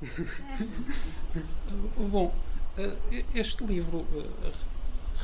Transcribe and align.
Bom, 2.10 2.34
este 3.34 3.64
livro 3.64 4.06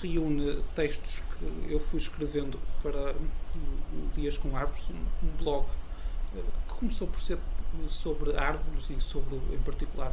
reúne 0.02 0.62
textos 0.75 1.22
que 1.38 1.72
eu 1.72 1.80
fui 1.80 1.99
escrevendo 1.99 2.61
para 2.83 3.15
Dias 4.15 4.37
com 4.37 4.54
Árvores, 4.54 4.85
um 5.23 5.29
blog 5.43 5.67
que 6.69 6.75
começou 6.75 7.09
por 7.09 7.21
ser 7.21 7.39
sobre 7.89 8.37
árvores 8.37 8.91
e 8.91 9.01
sobre, 9.01 9.37
em 9.37 9.59
particular, 9.65 10.12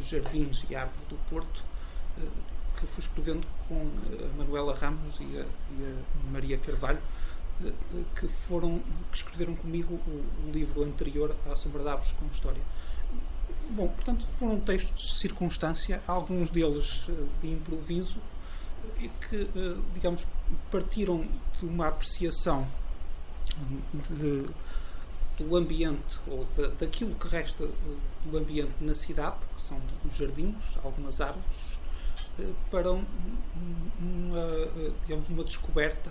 jardins 0.00 0.64
e 0.70 0.74
árvores 0.74 1.06
do 1.06 1.16
Porto, 1.28 1.62
que 2.78 2.86
fui 2.86 3.02
escrevendo 3.02 3.46
com 3.68 3.80
a 3.80 4.36
Manuela 4.38 4.74
Ramos 4.74 5.16
e 5.20 5.24
a, 5.38 5.42
e 5.42 5.84
a 5.84 6.30
Maria 6.30 6.56
Carvalho, 6.56 7.00
que 8.18 8.28
foram 8.28 8.78
que 9.10 9.18
escreveram 9.18 9.54
comigo 9.56 10.00
o, 10.06 10.48
o 10.48 10.50
livro 10.52 10.84
anterior 10.84 11.36
à 11.50 11.56
Sombra 11.56 11.82
de 11.82 11.88
Árvores 11.90 12.12
com 12.12 12.26
História. 12.26 12.62
Bom, 13.70 13.88
portanto, 13.88 14.26
foram 14.26 14.58
textos 14.60 15.12
de 15.12 15.18
circunstância, 15.18 16.02
alguns 16.06 16.50
deles 16.50 17.08
de 17.40 17.50
improviso, 17.50 18.18
e 18.98 19.08
que, 19.08 19.48
digamos, 19.94 20.26
partiram 20.70 21.26
de 21.60 21.66
uma 21.66 21.88
apreciação 21.88 22.66
de, 24.10 24.46
do 25.38 25.56
ambiente, 25.56 26.18
ou 26.26 26.46
de, 26.56 26.68
daquilo 26.76 27.14
que 27.14 27.28
resta 27.28 27.68
do 28.24 28.38
ambiente 28.38 28.74
na 28.80 28.94
cidade, 28.94 29.36
que 29.54 29.62
são 29.62 29.80
os 30.04 30.16
jardins, 30.16 30.78
algumas 30.82 31.20
árvores, 31.20 31.78
para 32.70 32.90
uma, 32.90 33.04
digamos, 35.02 35.28
uma 35.28 35.44
descoberta 35.44 36.10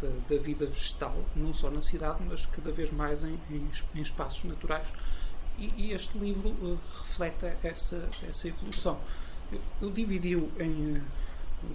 da, 0.00 0.08
da, 0.28 0.42
vida 0.42 0.66
vegetal, 0.66 1.16
não 1.36 1.52
só 1.52 1.70
na 1.70 1.82
cidade, 1.82 2.22
mas 2.26 2.46
cada 2.46 2.70
vez 2.70 2.90
mais 2.90 3.22
em, 3.22 3.38
em, 3.50 3.68
em 3.94 4.02
espaços 4.02 4.44
naturais. 4.44 4.88
E, 5.58 5.72
e, 5.76 5.92
este 5.92 6.18
livro 6.18 6.48
uh, 6.48 6.78
reflete 7.02 7.46
essa, 7.62 8.08
essa 8.28 8.48
evolução. 8.48 8.98
Eu, 9.52 9.60
eu 9.82 9.90
dividi-o 9.90 10.50
em 10.60 10.96
uh, 10.96 11.02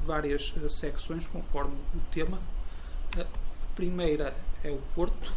várias 0.05 0.53
uh, 0.57 0.69
secções 0.69 1.27
conforme 1.27 1.75
o 1.95 1.99
tema. 2.11 2.41
a 3.17 3.25
primeira 3.75 4.35
é 4.63 4.71
o 4.71 4.81
Porto. 4.93 5.33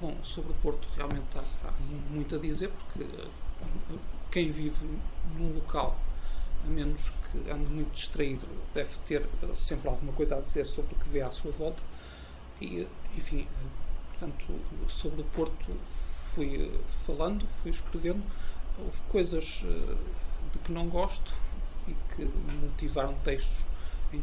Bom, 0.00 0.16
sobre 0.22 0.52
o 0.52 0.54
Porto 0.56 0.88
realmente 0.96 1.36
há, 1.36 1.68
há 1.68 1.72
muito 2.10 2.36
a 2.36 2.38
dizer, 2.38 2.70
porque 2.70 3.08
quem 4.30 4.50
vive 4.50 4.86
num 5.36 5.54
local 5.54 5.98
a 6.66 6.68
menos 6.68 7.10
que 7.10 7.50
ande 7.50 7.66
muito 7.66 7.92
distraído, 7.92 8.46
deve 8.74 8.96
ter 9.04 9.26
sempre 9.54 9.88
alguma 9.88 10.12
coisa 10.12 10.36
a 10.36 10.40
dizer 10.40 10.66
sobre 10.66 10.94
o 10.94 10.98
que 10.98 11.08
vê 11.08 11.22
à 11.22 11.30
sua 11.30 11.52
volta. 11.52 11.82
E, 12.60 12.86
enfim, 13.16 13.46
portanto, 14.10 14.60
sobre 14.88 15.20
o 15.20 15.24
Porto 15.24 15.72
fui 16.36 16.70
falando, 17.06 17.46
fui 17.62 17.70
escrevendo. 17.70 18.22
Houve 18.78 19.00
coisas 19.08 19.64
eh, 19.64 19.96
de 20.52 20.58
que 20.58 20.70
não 20.70 20.86
gosto 20.88 21.32
e 21.88 21.96
que 22.14 22.30
motivaram 22.62 23.14
textos 23.24 23.64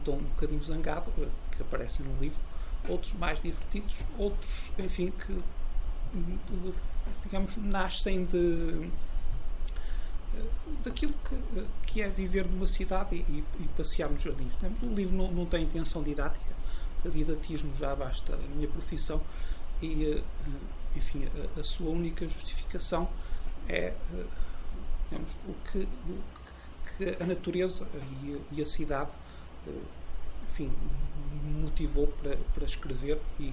tom 0.05 0.13
um 0.13 0.23
bocadinho 0.23 0.63
zangado, 0.63 1.11
eh, 1.17 1.27
que 1.51 1.61
aparecem 1.61 2.05
no 2.05 2.19
livro. 2.21 2.39
Outros 2.87 3.13
mais 3.13 3.41
divertidos, 3.41 4.03
outros, 4.17 4.71
enfim, 4.77 5.11
que, 5.11 5.39
digamos, 7.23 7.57
nascem 7.57 8.25
de 8.25 8.89
daquilo 10.83 11.13
que, 11.29 11.67
que 11.85 12.01
é 12.01 12.09
viver 12.09 12.45
numa 12.47 12.65
cidade 12.65 13.15
e, 13.15 13.43
e 13.59 13.67
passear 13.77 14.09
nos 14.09 14.21
jardins. 14.21 14.51
O 14.81 14.87
livro 14.87 15.15
não, 15.15 15.31
não 15.31 15.45
tem 15.45 15.63
intenção 15.63 16.01
didática, 16.01 16.55
para 17.01 17.11
didatismo 17.11 17.73
já 17.75 17.95
basta 17.95 18.33
a 18.33 18.55
minha 18.55 18.67
profissão 18.67 19.21
e, 19.81 20.05
eh, 20.05 20.21
enfim, 20.95 21.27
a, 21.55 21.59
a 21.59 21.63
sua 21.63 21.89
única 21.89 22.27
justificação 22.27 23.09
é 23.67 23.93
eh, 24.13 24.25
digamos, 25.09 25.39
o, 25.47 25.53
que, 25.71 25.79
o 25.79 26.23
que 26.97 27.23
a 27.23 27.25
natureza 27.25 27.87
e, 28.23 28.41
e 28.51 28.61
a 28.61 28.65
cidade 28.65 29.13
eh, 29.67 29.71
enfim, 30.49 30.71
motivou 31.61 32.07
para, 32.07 32.37
para 32.53 32.65
escrever 32.65 33.19
e, 33.39 33.51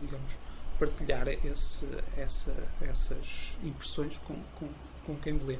digamos, 0.00 0.36
partilhar 0.78 1.28
esse, 1.28 1.86
essa, 2.16 2.54
essas 2.80 3.58
impressões 3.62 4.16
com, 4.18 4.34
com, 4.58 4.68
com 5.04 5.16
quem 5.16 5.34
me 5.34 5.44
lê. 5.44 5.58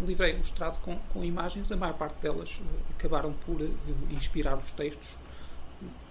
O 0.00 0.06
livro 0.06 0.24
é 0.24 0.30
ilustrado 0.30 0.78
com, 0.78 0.96
com 1.12 1.24
imagens, 1.24 1.72
a 1.72 1.76
maior 1.76 1.94
parte 1.94 2.20
delas 2.20 2.60
acabaram 2.90 3.32
por 3.32 3.60
inspirar 4.10 4.56
os 4.56 4.70
textos, 4.72 5.18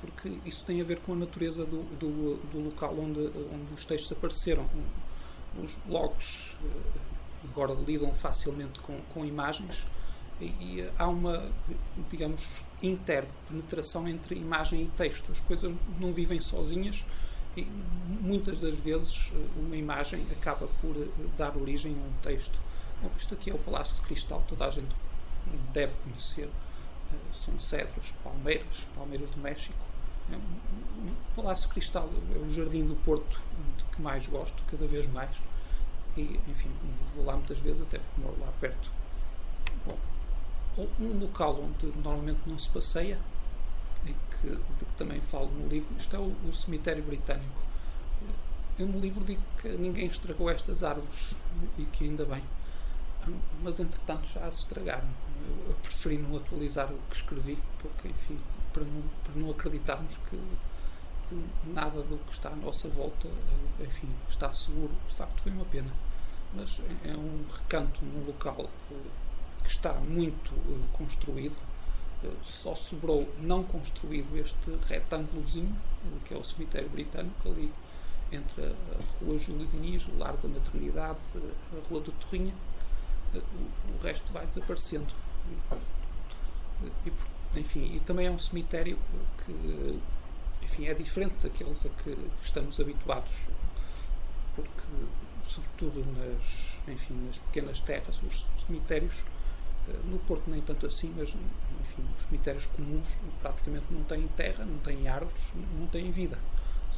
porque 0.02 0.38
isso 0.46 0.66
tem 0.66 0.82
a 0.82 0.84
ver 0.84 1.00
com 1.00 1.14
a 1.14 1.16
natureza 1.16 1.66
do, 1.66 1.84
do, 1.98 2.38
do 2.52 2.60
local 2.60 2.96
onde, 2.98 3.20
onde 3.20 3.74
os 3.74 3.86
textos 3.86 4.12
apareceram. 4.12 4.68
Os 5.62 5.76
blogs 5.86 6.58
uh, 6.64 7.00
agora 7.44 7.74
lidam 7.74 8.14
facilmente 8.14 8.80
com, 8.80 9.00
com 9.14 9.26
imagens 9.26 9.88
e, 10.42 10.88
há 10.98 11.08
uma, 11.08 11.52
digamos, 12.10 12.64
interpenetração 12.82 14.08
entre 14.08 14.36
imagem 14.36 14.84
e 14.84 14.88
texto. 14.88 15.32
As 15.32 15.40
coisas 15.40 15.74
não 16.00 16.14
vivem 16.14 16.40
sozinhas 16.40 17.06
e 17.58 17.68
muitas 18.22 18.60
das 18.60 18.78
vezes 18.78 19.32
uma 19.58 19.76
imagem 19.76 20.26
acaba 20.32 20.68
por 20.82 20.96
dar 21.38 21.58
origem 21.58 21.94
a 21.94 22.08
um 22.08 22.22
texto. 22.22 22.58
Bom, 23.02 23.12
isto 23.18 23.34
aqui 23.34 23.50
é 23.50 23.54
o 23.54 23.58
Palácio 23.58 23.96
de 23.96 24.02
Cristal, 24.02 24.44
toda 24.48 24.66
a 24.66 24.72
gente 24.72 24.96
deve 25.74 25.94
conhecer. 26.04 26.50
São 27.34 27.60
cedros, 27.60 28.14
palmeiras, 28.24 28.88
palmeiras 28.96 29.32
do 29.32 29.40
México. 29.40 29.78
É 30.32 30.36
o 30.36 31.36
Palácio 31.36 31.68
de 31.68 31.74
Cristal 31.74 32.10
é 32.36 32.38
o 32.38 32.50
jardim 32.50 32.86
do 32.86 32.96
Porto 32.98 33.40
de 33.78 33.84
que 33.86 34.02
mais 34.02 34.28
gosto, 34.28 34.62
cada 34.70 34.86
vez 34.86 35.08
mais. 35.08 35.36
E, 36.18 36.40
enfim, 36.48 36.70
vou 37.16 37.26
lá 37.26 37.34
muitas 37.34 37.58
vezes, 37.60 37.82
até 37.82 38.00
porque 38.00 38.22
moro 38.22 38.40
lá 38.40 38.52
perto. 38.60 38.92
Bom, 39.86 39.98
um 41.00 41.20
local 41.20 41.62
onde 41.62 41.88
normalmente 41.98 42.42
não 42.48 42.60
se 42.60 42.70
passeia, 42.70 43.18
e 44.06 44.14
que, 44.14 44.50
de 44.50 44.86
que 44.86 44.94
também 44.98 45.20
falo 45.22 45.50
no 45.52 45.68
livro, 45.68 45.90
isto 45.98 46.16
é 46.16 46.20
o, 46.20 46.36
o 46.48 46.54
cemitério 46.54 47.04
britânico. 47.04 47.62
Eu 48.78 48.88
no 48.88 49.00
livro 49.00 49.24
digo 49.26 49.42
que 49.62 49.68
ninguém 49.70 50.08
estragou 50.08 50.50
estas 50.50 50.84
árvores 50.84 51.36
e 51.78 51.84
que 51.84 52.06
ainda 52.06 52.24
bem 52.26 52.42
mas 53.64 53.80
entretanto 53.80 54.28
já 54.28 54.52
se 54.52 54.60
estragaram. 54.60 55.08
Eu, 55.68 55.74
preferi 55.76 56.18
não 56.18 56.38
atualizar 56.38 56.92
o 56.92 56.98
que 57.10 57.16
escrevi, 57.16 57.58
porque, 57.80 58.08
enfim, 58.10 58.38
para 58.74 58.84
não, 58.84 59.04
para 59.24 59.36
não 59.36 59.52
acreditarmos 59.52 60.18
que, 60.30 60.38
que, 61.28 61.70
nada 61.74 62.02
do 62.02 62.18
que 62.26 62.34
está 62.34 62.50
à 62.50 62.56
nossa 62.56 62.88
volta, 62.90 63.28
eh, 63.28 63.84
enfim, 63.84 64.10
está 64.28 64.52
seguro. 64.54 64.92
De 65.08 65.16
facto, 65.16 65.42
foi 65.42 65.52
uma 65.52 65.66
pena. 65.66 65.92
Mas 66.54 66.82
é 67.06 67.12
um 67.12 67.46
recanto 67.52 68.04
num 68.04 68.26
local 68.26 68.70
eh, 68.92 68.96
que 69.64 69.70
está 69.70 69.94
muito 69.94 70.54
eh, 70.54 70.98
construído. 70.98 71.58
Só 72.44 72.76
sobrou 72.76 73.34
não 73.40 73.64
construído 73.64 74.38
este 74.38 74.72
retângulozinho, 74.90 75.74
que 76.26 76.34
é 76.34 76.38
o 76.38 76.44
cemitério 76.44 76.90
britânico, 76.90 77.50
ali 77.50 77.72
entre 78.30 78.62
a 78.62 79.24
Rua 79.24 79.40
Júlio 79.40 79.66
Diniz, 79.68 80.06
o 80.06 80.18
Lar 80.18 80.36
da 80.36 80.50
Maternidade, 80.50 81.18
a 81.38 81.90
Rua 81.90 82.02
do 82.02 82.12
Torrinha 82.12 82.54
o 83.38 84.04
resto 84.04 84.32
vai 84.32 84.46
desaparecendo. 84.46 85.14
E, 87.06 87.60
enfim, 87.60 87.96
e 87.96 88.00
também 88.00 88.28
é 88.28 88.32
um 88.32 88.40
cemitério 88.40 88.98
que 89.46 90.00
enfim, 90.70 90.86
é 90.86 90.94
diferente 90.94 91.36
daqueles 91.42 91.86
a 91.86 91.90
que 91.90 92.16
estamos 92.44 92.80
habituados, 92.80 93.34
porque, 94.56 94.70
sobretudo 95.44 96.06
nas, 96.14 96.80
enfim, 96.88 97.16
nas 97.26 97.40
pequenas 97.40 97.80
terras, 97.80 98.22
os 98.22 98.46
cemitérios, 98.66 99.24
eh, 99.88 100.00
no 100.06 100.20
Porto 100.20 100.44
nem 100.48 100.62
tanto 100.62 100.86
assim, 100.86 101.14
mas 101.18 101.30
enfim, 101.30 102.06
os 102.18 102.24
cemitérios 102.26 102.68
comuns 102.68 103.18
praticamente 103.42 103.86
não 103.90 104.04
têm 104.04 104.28
terra, 104.30 104.64
não 104.64 104.78
têm 104.80 105.08
árvores, 105.08 105.52
não 105.78 105.88
têm 105.88 106.12
vida. 106.12 106.38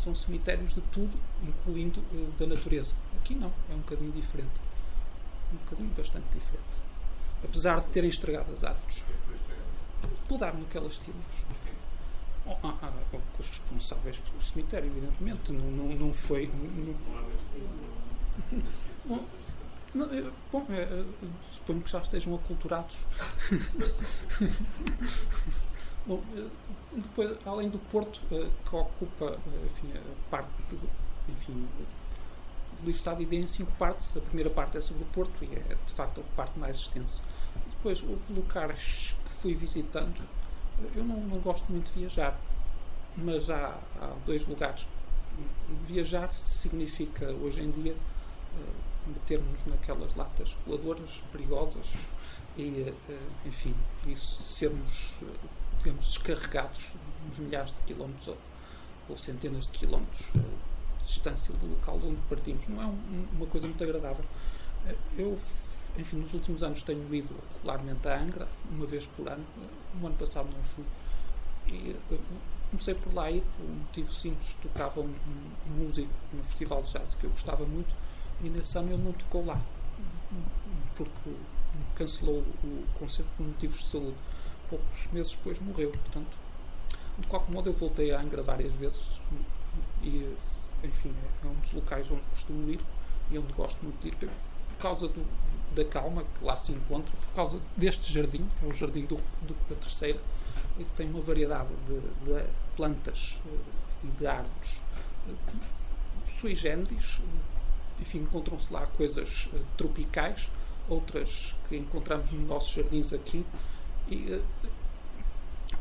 São 0.04 0.14
cemitérios 0.16 0.74
de 0.74 0.82
tudo, 0.82 1.18
incluindo 1.44 2.00
uh, 2.00 2.32
da 2.38 2.48
natureza. 2.48 2.96
Aqui 3.18 3.36
não, 3.36 3.54
é 3.70 3.74
um 3.74 3.80
bocadinho 3.80 4.12
diferente 4.12 4.52
um 5.54 5.58
bocadinho 5.58 5.90
bastante 5.90 6.26
diferente. 6.34 6.82
Apesar 7.44 7.80
de 7.80 7.88
terem 7.88 8.10
estragado 8.10 8.52
as 8.54 8.64
árvores. 8.64 9.04
Mudaram 10.30 10.62
aquelas 10.62 10.98
tilhas. 10.98 11.18
Oh, 12.46 12.56
ah, 12.64 12.78
ah, 12.82 12.92
os 13.38 13.48
responsáveis 13.48 14.20
pelo 14.20 14.42
cemitério, 14.42 14.90
evidentemente. 14.90 15.52
Não, 15.52 15.70
não, 15.72 15.96
não 15.96 16.14
foi. 16.14 16.48
Não, 16.48 16.96
não, 19.94 20.08
bom 20.52 20.66
é, 20.70 21.06
suponho 21.52 21.82
que 21.82 21.92
já 21.92 22.00
estejam 22.00 22.34
aculturados. 22.36 23.06
bom, 26.08 26.24
depois, 26.94 27.38
além 27.46 27.70
do 27.70 27.78
Porto, 27.78 28.22
que 28.30 28.76
ocupa 28.76 29.38
enfim, 29.66 29.92
a 29.96 30.30
parte 30.30 30.50
enfim, 31.30 31.68
o 32.82 32.86
livro 32.86 32.92
está 32.92 33.14
dividido 33.14 33.44
em 33.44 33.48
cinco 33.48 33.72
partes. 33.74 34.16
A 34.18 34.22
primeira 34.22 34.50
parte 34.50 34.78
é 34.78 34.82
sobre 34.82 35.04
o 35.04 35.06
Porto 35.08 35.44
e 35.44 35.56
é, 35.56 35.76
de 35.86 35.94
facto, 35.94 36.22
a 36.22 36.36
parte 36.36 36.58
mais 36.58 36.78
extensa. 36.78 37.22
Depois, 37.70 38.02
houve 38.02 38.34
locais 38.34 39.16
que 39.26 39.34
fui 39.34 39.54
visitando. 39.54 40.20
Eu 40.96 41.04
não, 41.04 41.22
não 41.22 41.40
gosto 41.40 41.72
muito 41.72 41.94
de 41.94 42.00
viajar, 42.00 42.40
mas 43.16 43.50
há, 43.50 43.80
há 44.00 44.16
dois 44.26 44.46
lugares. 44.48 44.88
Viajar 45.86 46.32
significa, 46.34 47.32
hoje 47.34 47.62
em 47.62 47.70
dia, 47.72 47.96
metermos 49.06 49.66
naquelas 49.66 50.16
latas 50.16 50.56
coladoras 50.66 51.22
perigosas 51.32 51.94
e, 52.58 52.94
enfim, 53.46 53.76
e 54.08 54.18
sermos, 54.18 55.16
digamos, 55.78 56.08
descarregados 56.08 56.94
uns 57.30 57.40
milhares 57.40 57.74
de 57.74 57.82
quilómetros 57.82 58.28
ou, 58.28 58.38
ou 59.10 59.18
centenas 59.18 59.68
de 59.68 59.72
quilómetros 59.72 60.32
distância 61.04 61.54
do 61.54 61.70
local 61.70 62.00
onde 62.04 62.22
partimos. 62.30 62.68
Não 62.68 62.82
é 62.82 62.86
um, 62.86 63.28
uma 63.34 63.48
coisa 63.48 63.68
muito 63.68 63.84
agradável. 63.84 64.24
Eu, 65.18 65.38
enfim, 65.98 66.18
nos 66.18 66.34
últimos 66.34 66.64
anos 66.64 66.82
tenho 66.84 67.14
ido 67.14 67.36
regularmente 67.58 68.08
a 68.08 68.20
Angra, 68.20 68.48
uma 68.70 68.86
vez 68.86 69.06
por 69.08 69.28
ano. 69.28 69.46
No 70.00 70.08
ano 70.08 70.16
passado 70.16 70.50
não 70.52 70.64
fui. 70.64 70.86
E 71.68 71.96
comecei 72.70 72.96
por 72.96 73.14
lá 73.14 73.30
ir, 73.30 73.44
por 73.58 73.66
um 73.66 73.76
motivo 73.76 74.14
simples. 74.14 74.56
Tocava 74.62 75.02
um, 75.02 75.14
um 75.68 75.72
músico 75.72 76.10
no 76.34 76.44
festival 76.44 76.82
de 76.84 76.94
jazz 76.94 77.16
que 77.16 77.26
eu 77.26 77.30
gostava 77.30 77.66
muito 77.66 77.94
e 78.44 78.50
nesse 78.50 78.78
ano 78.78 78.94
ele 78.94 79.04
não 79.04 79.14
tocou 79.14 79.46
lá 79.46 79.62
porque 80.96 81.32
cancelou 81.96 82.44
o 82.64 82.86
concerto 83.00 83.30
por 83.38 83.46
motivos 83.46 83.80
de 83.80 83.90
saúde. 83.90 84.16
Poucos 84.70 85.08
meses 85.12 85.32
depois 85.34 85.60
morreu. 85.60 85.92
Portanto, 85.92 86.38
de 87.18 87.28
qualquer 87.28 87.54
modo, 87.54 87.70
eu 87.70 87.74
voltei 87.74 88.12
a 88.12 88.20
Angra 88.20 88.42
várias 88.42 88.74
vezes 88.76 89.22
e, 90.04 90.36
enfim, 90.84 91.14
é 91.44 91.48
um 91.48 91.54
dos 91.56 91.72
locais 91.72 92.10
onde 92.12 92.22
costumo 92.32 92.70
ir 92.70 92.80
e 93.30 93.38
onde 93.38 93.54
gosto 93.54 93.82
muito 93.84 94.02
de 94.02 94.10
ir 94.10 94.32
por 94.70 94.78
causa 94.78 95.08
do, 95.08 95.26
da 95.76 95.86
calma 95.86 96.24
que 96.24 96.44
lá 96.44 96.60
se 96.60 96.72
encontra, 96.72 97.14
por 97.16 97.36
causa 97.36 97.60
deste 97.78 98.12
jardim, 98.12 98.46
que 98.60 98.66
é 98.66 98.68
o 98.68 98.74
Jardim 98.74 99.06
do, 99.06 99.16
do 99.42 99.56
da 99.70 99.76
Terceira, 99.76 100.20
e 100.78 100.84
que 100.84 100.92
tem 100.92 101.10
uma 101.10 101.22
variedade 101.22 101.70
de, 101.86 102.00
de 102.00 102.44
plantas 102.76 103.42
uh, 103.46 103.60
e 104.04 104.08
de 104.08 104.28
árvores 104.28 104.82
uh, 105.28 105.36
sui 106.40 106.56
generis. 106.56 107.20
Uh, 107.20 107.24
enfim, 108.02 108.20
encontram-se 108.20 108.74
lá 108.74 108.88
coisas 108.98 109.48
tropicais, 109.78 110.50
outras 110.90 111.56
que 111.70 111.78
encontramos 111.78 112.32
nos 112.32 112.46
nossos 112.48 112.72
jardins 112.72 113.14
aqui. 113.14 113.46
E, 114.10 114.42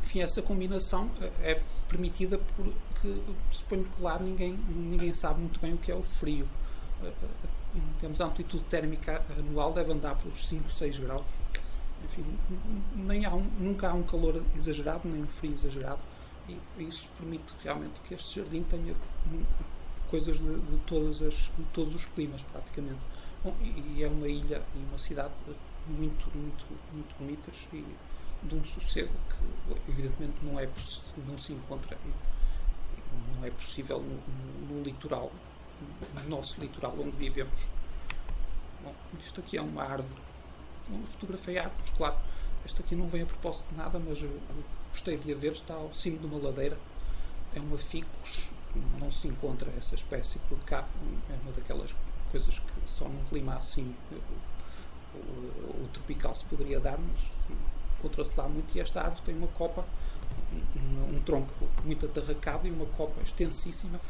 enfim, 0.02 0.20
essa 0.20 0.43
combinação 0.43 1.11
é 1.43 1.62
permitida 1.90 2.38
porque, 2.56 3.20
suponho 3.50 3.84
que 3.84 4.02
lá 4.02 4.19
ninguém, 4.19 4.52
ninguém 4.69 5.12
sabe 5.12 5.40
muito 5.40 5.60
bem 5.60 5.75
o 5.75 5.78
que 5.78 5.90
é 5.90 5.94
o 5.94 6.02
frio 6.02 6.48
temos 8.00 8.20
a 8.20 8.26
amplitude 8.26 8.64
térmica 8.64 9.22
anual 9.38 9.72
deve 9.72 9.92
andar 9.92 10.16
pelos 10.16 10.46
5, 10.46 10.70
6 10.70 10.98
graus. 11.00 11.25
Enfim, 12.04 12.25
nem 12.94 13.25
há 13.25 13.34
um, 13.34 13.44
nunca 13.58 13.90
há 13.90 13.94
um 13.94 14.02
calor 14.02 14.42
exagerado, 14.56 15.08
nem 15.08 15.22
um 15.22 15.26
frio 15.26 15.52
exagerado. 15.52 16.00
E 16.48 16.82
isso 16.82 17.08
permite 17.16 17.54
realmente 17.62 18.00
que 18.00 18.14
este 18.14 18.40
jardim 18.40 18.62
tenha 18.64 18.94
coisas 20.08 20.38
de, 20.38 20.60
de 20.60 20.76
todas 20.87 21.22
as, 21.22 21.34
de 21.34 21.64
todos 21.72 21.94
os 21.94 22.04
climas, 22.06 22.42
praticamente. 22.42 22.98
Bom, 23.44 23.54
e, 23.62 24.02
é 24.02 24.08
uma 24.08 24.28
ilha 24.28 24.62
e 24.75 24.78
uma 24.88 24.98
cidade 24.98 25.32
muito, 25.87 26.26
muito, 26.37 26.66
muito 26.92 27.14
bonitas 27.19 27.69
e 27.72 27.84
de 28.42 28.54
um 28.54 28.64
sossego 28.64 29.12
que, 29.28 29.90
evidentemente, 29.90 30.44
não, 30.44 30.58
é, 30.58 30.69
não 31.26 31.37
se 31.37 31.52
encontra 31.52 31.96
não 33.37 33.44
é 33.44 33.50
possível 33.50 34.00
no, 34.00 34.75
no, 34.76 34.82
litoral 34.82 35.32
no 36.14 36.28
nosso 36.28 36.60
litoral 36.60 36.94
onde 36.98 37.16
vivemos. 37.16 37.66
Bom, 38.82 38.94
isto 39.22 39.40
aqui 39.40 39.56
é 39.56 39.62
uma 39.62 39.82
árvore. 39.82 40.22
Eu 40.90 41.06
fotografei 41.06 41.58
árvores, 41.58 41.90
claro. 41.96 42.16
Esta 42.64 42.82
aqui 42.82 42.94
não 42.94 43.08
vem 43.08 43.22
a 43.22 43.26
propósito 43.26 43.64
de 43.70 43.76
nada, 43.78 43.98
mas 43.98 44.19
gostei 44.90 45.16
de 45.16 45.32
a 45.32 45.37
ver. 45.37 45.52
Está 45.52 45.75
ao 45.75 45.92
cimo 45.94 46.19
de 46.19 46.26
uma 46.26 46.38
ladeira. 46.38 46.78
É 47.54 47.60
uma 47.60 47.78
ficus. 47.78 48.50
Não 48.98 49.10
se 49.10 49.26
encontra 49.28 49.70
essa 49.78 49.94
espécie 49.94 50.38
por 50.40 50.58
cá. 50.64 50.87
É 51.31 51.34
uma 51.42 51.52
daquelas 51.52 51.94
coisas 52.31 52.58
que 52.58 52.72
só 52.87 53.08
num 53.08 53.25
clima 53.25 53.54
assim 53.54 53.94
o, 54.12 55.19
o, 55.19 55.84
o 55.84 55.88
tropical 55.92 56.37
se 56.37 56.44
poderia 56.44 56.78
dar, 56.78 56.98
mas 56.98 57.32
encontra-se 58.00 58.38
lá 58.38 58.49
muito. 58.49 58.76
E 58.76 58.81
esta 58.81 59.02
árvore 59.02 59.23
tem 59.23 59.37
uma 59.37 59.49
copa, 59.49 59.85
um, 60.76 61.17
um 61.17 61.20
tronco 61.20 61.52
muito 61.85 62.06
atarracado 62.06 62.67
e 62.67 62.70
uma 62.70 62.87
copa 62.87 63.20
extensíssima 63.23 64.00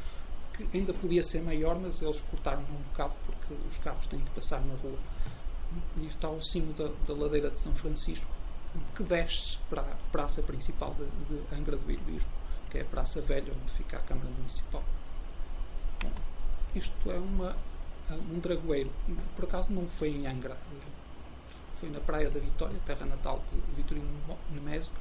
que 0.53 0.79
ainda 0.79 0.93
podia 0.93 1.23
ser 1.23 1.43
maior, 1.43 1.79
mas 1.79 2.01
eles 2.03 2.21
cortaram 2.31 2.61
um 2.63 2.83
bocado 2.91 3.17
porque 3.27 3.55
os 3.69 3.79
carros 3.79 4.07
têm 4.07 4.21
que 4.21 4.31
passar 4.31 4.61
na 4.61 4.75
rua. 4.75 4.99
E 5.99 6.07
está 6.07 6.29
ao 6.29 6.43
cimo 6.43 6.73
da, 6.73 6.89
da 7.07 7.15
ladeira 7.15 7.51
de 7.51 7.59
São 7.59 7.75
Francisco, 7.75 8.31
que 8.95 9.03
desce 9.03 9.59
para 9.71 9.83
a 9.83 9.97
praça 10.11 10.43
principal 10.43 10.95
de, 10.95 11.07
de 11.07 11.55
Angra 11.55 11.77
do 11.77 11.91
Heroísmo, 11.91 12.31
que 12.69 12.79
é 12.79 12.83
a 12.83 12.85
Praça 12.85 13.21
Velha, 13.21 13.53
onde 13.53 13.73
fica 13.73 13.97
a 13.97 14.01
Câmara 14.01 14.29
Municipal. 14.31 14.83
Bom, 16.03 16.11
isto 16.75 17.11
é 17.11 17.19
uma, 17.19 17.57
um 18.33 18.41
dragoeiro. 18.41 18.91
Por 19.37 19.45
acaso 19.45 19.73
não 19.73 19.87
foi 19.87 20.09
em 20.09 20.27
Angra, 20.27 20.57
foi 21.81 21.89
na 21.91 22.01
Praia 22.01 22.31
da 22.31 22.39
Vitória, 22.39 22.79
terra 22.85 23.07
natal 23.07 23.43
de 23.51 23.61
Vitorino 23.75 24.07
Nemésio. 24.53 24.93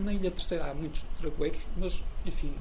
Na 0.00 0.12
Ilha 0.12 0.30
Terceira 0.30 0.70
há 0.70 0.74
muitos 0.74 1.04
dragoeiros, 1.20 1.66
mas, 1.76 2.04
enfim, 2.24 2.54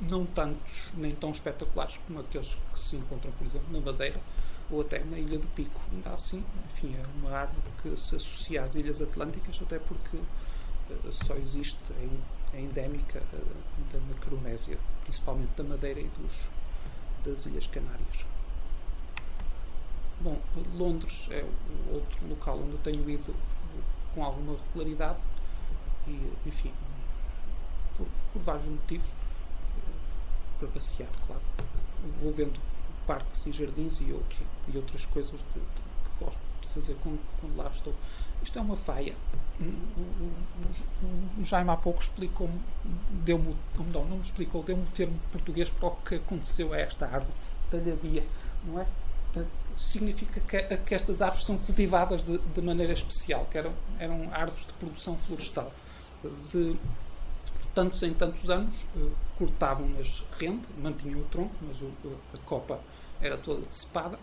não 0.00 0.26
tantos 0.26 0.92
nem 0.96 1.14
tão 1.14 1.30
espetaculares 1.30 1.98
como 2.06 2.18
aqueles 2.18 2.58
que 2.72 2.80
se 2.80 2.96
encontram, 2.96 3.30
por 3.32 3.46
exemplo, 3.46 3.68
na 3.70 3.80
Madeira 3.80 4.20
ou 4.68 4.80
até 4.80 4.98
na 5.04 5.16
Ilha 5.16 5.38
do 5.38 5.46
Pico. 5.48 5.80
Ainda 5.92 6.10
assim, 6.10 6.44
enfim, 6.72 6.96
é 6.96 7.02
uma 7.18 7.30
árvore 7.30 7.62
que 7.80 7.96
se 7.96 8.16
associa 8.16 8.64
às 8.64 8.74
Ilhas 8.74 9.00
Atlânticas, 9.00 9.60
até 9.62 9.78
porque 9.78 10.16
uh, 10.16 11.12
só 11.12 11.34
existe, 11.36 11.78
é, 12.52 12.60
endémica 12.60 13.22
uh, 13.32 13.92
da 13.92 14.00
Macaronésia, 14.00 14.76
principalmente 15.04 15.50
da 15.56 15.62
Madeira 15.62 16.00
e 16.00 16.08
dos, 16.18 16.50
das 17.24 17.46
Ilhas 17.46 17.68
Canárias. 17.68 18.26
Bom, 20.20 20.38
Londres 20.76 21.28
é 21.30 21.44
outro 21.92 22.28
local 22.28 22.58
onde 22.58 22.72
eu 22.72 22.78
tenho 22.78 23.08
ido 23.08 23.34
com 24.14 24.24
alguma 24.24 24.58
regularidade 24.58 25.20
e, 26.08 26.32
enfim, 26.46 26.72
por, 27.96 28.06
por 28.32 28.42
vários 28.42 28.66
motivos 28.66 29.08
para 30.58 30.68
passear, 30.68 31.08
claro. 31.26 31.42
Vou 32.20 32.32
vendo 32.32 32.58
parques 33.06 33.46
e 33.46 33.52
jardins 33.52 34.00
e, 34.00 34.12
outros, 34.12 34.42
e 34.72 34.76
outras 34.76 35.06
coisas 35.06 35.32
de, 35.32 35.60
de, 35.60 35.60
que 35.60 36.24
gosto 36.24 36.40
de 36.60 36.68
fazer 36.68 36.96
quando, 37.02 37.20
quando, 37.40 37.56
lá 37.56 37.68
estou. 37.70 37.94
Isto 38.42 38.58
é 38.58 38.62
uma 38.62 38.76
faia. 38.76 39.14
O, 41.38 41.44
Jaime 41.44 41.70
há 41.70 41.76
pouco 41.76 42.02
explicou-me, 42.02 42.60
deu-me, 43.24 43.56
não, 43.92 44.04
não 44.04 44.16
me 44.16 44.22
explicou, 44.22 44.62
deu-me 44.62 44.82
o 44.82 44.90
termo 44.90 45.18
português 45.32 45.70
para 45.70 45.88
o 45.88 45.96
que 45.96 46.16
aconteceu 46.16 46.72
a 46.72 46.78
esta 46.78 47.06
árvore, 47.06 47.32
talhadia, 47.70 48.24
não 48.64 48.80
é? 48.80 48.86
Significa 49.78 50.40
que, 50.40 50.76
que 50.78 50.94
estas 50.94 51.22
árvores 51.22 51.46
são 51.46 51.56
cultivadas 51.56 52.24
de, 52.24 52.36
de 52.38 52.60
maneira 52.60 52.92
especial, 52.92 53.46
que 53.48 53.56
eram, 53.56 53.72
eram 53.98 54.28
árvores 54.32 54.66
de 54.66 54.72
produção 54.74 55.16
florestal. 55.16 55.72
De, 56.50 56.72
de 56.72 57.68
tantos 57.74 58.02
em 58.02 58.12
tantos 58.12 58.50
anos, 58.50 58.86
uh, 58.96 59.12
cortavam-nas 59.38 60.24
rente, 60.38 60.72
mantinham 60.82 61.20
o 61.20 61.24
tronco, 61.24 61.54
mas 61.62 61.80
o, 61.80 61.92
a 62.34 62.38
copa 62.38 62.80
era 63.20 63.36
toda 63.36 63.64
decepada 63.66 64.18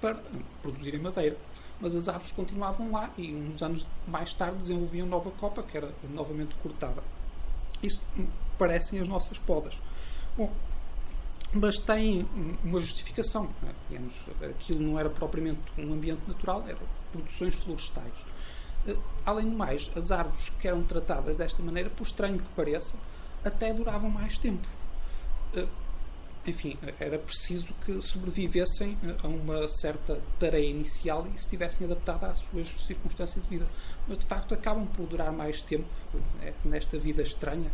para 0.00 0.20
produzirem 0.62 1.00
madeira. 1.00 1.36
Mas 1.80 1.96
as 1.96 2.08
árvores 2.08 2.30
continuavam 2.30 2.92
lá 2.92 3.10
e 3.18 3.34
uns 3.34 3.62
anos 3.62 3.84
mais 4.06 4.32
tarde 4.32 4.58
desenvolviam 4.58 5.06
nova 5.06 5.32
copa 5.32 5.62
que 5.62 5.76
era 5.76 5.92
novamente 6.08 6.54
cortada. 6.62 7.02
Isso 7.82 8.00
parecem 8.56 9.00
as 9.00 9.08
nossas 9.08 9.40
podas. 9.40 9.80
Bom, 10.36 10.52
mas 11.52 11.78
tem 11.78 12.26
uma 12.64 12.80
justificação. 12.80 13.50
É? 13.62 13.72
Digamos, 13.88 14.22
aquilo 14.42 14.80
não 14.80 14.98
era 14.98 15.10
propriamente 15.10 15.60
um 15.78 15.92
ambiente 15.92 16.22
natural, 16.26 16.64
eram 16.66 16.80
produções 17.12 17.54
florestais. 17.56 18.24
Eh, 18.86 18.96
além 19.24 19.48
do 19.48 19.56
mais, 19.56 19.90
as 19.96 20.10
árvores 20.10 20.48
que 20.48 20.66
eram 20.66 20.82
tratadas 20.82 21.36
desta 21.36 21.62
maneira, 21.62 21.90
por 21.90 22.04
estranho 22.04 22.38
que 22.38 22.48
pareça, 22.56 22.94
até 23.44 23.72
duravam 23.72 24.10
mais 24.10 24.38
tempo. 24.38 24.66
Eh, 25.54 25.66
enfim, 26.44 26.76
era 26.98 27.18
preciso 27.18 27.72
que 27.84 28.02
sobrevivessem 28.02 28.98
eh, 29.04 29.16
a 29.22 29.28
uma 29.28 29.68
certa 29.68 30.20
tarefa 30.38 30.64
inicial 30.64 31.26
e 31.32 31.36
estivessem 31.36 31.86
adaptadas 31.86 32.30
às 32.30 32.38
suas 32.38 32.68
circunstâncias 32.84 33.42
de 33.44 33.48
vida. 33.48 33.68
Mas, 34.08 34.18
de 34.18 34.26
facto, 34.26 34.54
acabam 34.54 34.86
por 34.86 35.06
durar 35.06 35.30
mais 35.32 35.62
tempo 35.62 35.86
nesta 36.64 36.98
vida 36.98 37.22
estranha, 37.22 37.70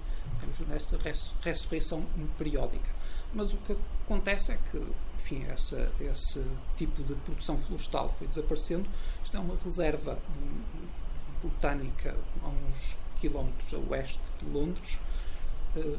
nessa 0.69 0.99
ressurreição 1.43 2.03
periódica. 2.37 2.91
Mas 3.33 3.53
o 3.53 3.57
que 3.59 3.77
acontece 4.05 4.53
é 4.53 4.57
que, 4.57 4.93
enfim, 5.17 5.45
essa, 5.49 5.91
esse 6.01 6.45
tipo 6.77 7.03
de 7.03 7.15
produção 7.15 7.59
florestal 7.59 8.09
foi 8.19 8.27
desaparecendo. 8.27 8.89
Isto 9.23 9.37
é 9.37 9.41
uma 9.41 9.57
reserva 9.57 10.19
hum, 10.37 10.87
botânica 11.43 12.17
a 12.43 12.49
uns 12.49 12.97
quilómetros 13.17 13.75
a 13.75 13.79
oeste 13.91 14.21
de 14.39 14.47
Londres, 14.47 14.99
uh, 15.77 15.99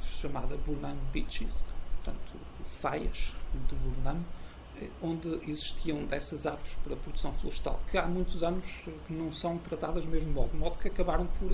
chamada 0.00 0.56
Burnham 0.58 0.96
Beaches, 1.12 1.64
portanto, 2.02 2.32
faias 2.64 3.34
de 3.68 3.74
Burnham, 3.76 4.24
eh, 4.80 4.90
onde 5.00 5.28
existiam 5.50 6.04
dessas 6.04 6.46
árvores 6.46 6.76
para 6.84 6.96
produção 6.96 7.32
florestal, 7.32 7.80
que 7.90 7.96
há 7.96 8.06
muitos 8.06 8.42
anos 8.42 8.66
eh, 8.86 8.92
não 9.08 9.32
são 9.32 9.56
tratadas 9.58 10.04
do 10.04 10.10
mesmo 10.10 10.32
modo, 10.32 10.50
de 10.50 10.56
modo 10.56 10.78
que 10.78 10.88
acabaram 10.88 11.26
por 11.26 11.50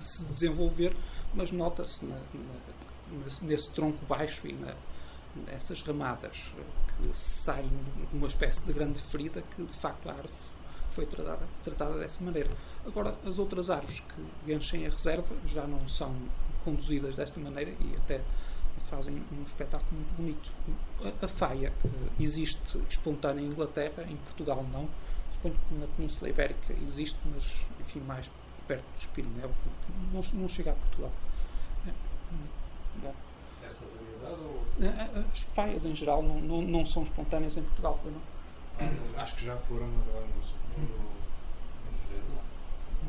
se 0.00 0.24
desenvolver, 0.24 0.94
mas 1.34 1.50
nota-se 1.50 2.04
nesse 3.42 3.70
tronco 3.70 4.04
baixo 4.06 4.46
e 4.46 4.52
na, 4.52 4.74
essas 5.48 5.82
ramadas 5.82 6.52
que 6.88 7.16
saem 7.16 7.70
uma 8.12 8.26
espécie 8.26 8.64
de 8.64 8.72
grande 8.72 9.00
ferida 9.00 9.42
que 9.42 9.64
de 9.64 9.72
facto 9.72 10.08
a 10.08 10.12
árvore 10.12 10.32
foi 10.90 11.06
tratada, 11.06 11.48
tratada 11.64 11.98
dessa 11.98 12.22
maneira. 12.22 12.50
Agora, 12.86 13.16
as 13.24 13.38
outras 13.38 13.70
árvores 13.70 14.00
que 14.44 14.52
enchem 14.52 14.86
a 14.86 14.90
reserva 14.90 15.34
já 15.46 15.66
não 15.66 15.88
são 15.88 16.14
conduzidas 16.64 17.16
desta 17.16 17.40
maneira 17.40 17.70
e 17.80 17.96
até 17.96 18.20
fazem 18.88 19.22
um 19.32 19.42
espetáculo 19.42 19.90
muito 19.92 20.16
bonito. 20.16 20.50
A, 21.02 21.24
a 21.24 21.28
faia 21.28 21.72
uh, 21.84 22.22
existe 22.22 22.78
espontânea 22.90 23.42
em 23.42 23.46
Inglaterra, 23.46 24.04
em 24.08 24.16
Portugal 24.16 24.64
não. 24.70 24.88
Suponho 25.32 25.54
que 25.54 25.74
na 25.74 25.86
Península 25.86 26.28
Ibérica 26.28 26.74
existe, 26.74 27.18
mas 27.34 27.64
enfim, 27.80 28.00
mais 28.00 28.30
perto 28.72 28.84
dos 28.94 29.06
Pirineus, 29.06 29.52
não, 30.12 30.22
não 30.40 30.48
chega 30.48 30.70
a 30.70 30.74
Portugal. 30.74 31.12
É. 31.86 33.12
Essa 33.64 33.84
variedade 33.86 34.40
ou... 34.42 34.64
As 35.30 35.40
faias 35.40 35.84
em 35.84 35.94
geral 35.94 36.22
não, 36.22 36.40
não, 36.40 36.62
não 36.62 36.86
são 36.86 37.02
espontâneas 37.02 37.56
em 37.56 37.62
Portugal, 37.62 38.00
não? 38.04 38.22
Ah, 38.80 39.22
acho 39.22 39.36
que 39.36 39.44
já 39.44 39.56
foram 39.56 39.86
agora 39.86 40.26
no, 40.26 40.36
no 40.82 41.12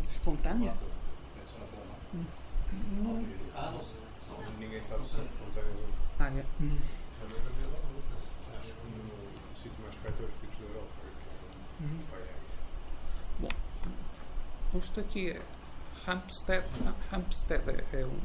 Espontânea? 0.10 0.74
Não. 2.13 3.25
Ah, 3.55 3.72
não 3.72 3.79
sei. 3.79 4.03
Ninguém 4.60 4.84
sabe 4.84 5.08
se 5.08 5.15
são 5.15 5.24
espontâneas 5.24 5.75
ou 5.77 5.88
Ah, 6.20 6.27
é? 6.27 6.46
Hum. 6.62 6.77
Acho 7.24 7.36
que 8.65 8.88
no 8.91 9.55
sítio 9.55 9.82
mais 9.82 9.96
perto 9.96 10.24
é 10.24 10.25
os 10.25 10.34
picos 10.41 10.60
da 10.60 10.65
Europa. 10.65 10.89
Que 11.79 12.15
é 12.15 12.34
Bom, 13.39 13.50
isto 14.80 15.00
aqui 15.00 15.32
é 15.32 15.42
Hampstead. 16.08 16.65
Hampstead 17.12 17.63
é, 17.70 18.01
é 18.01 18.06
um, 18.06 18.20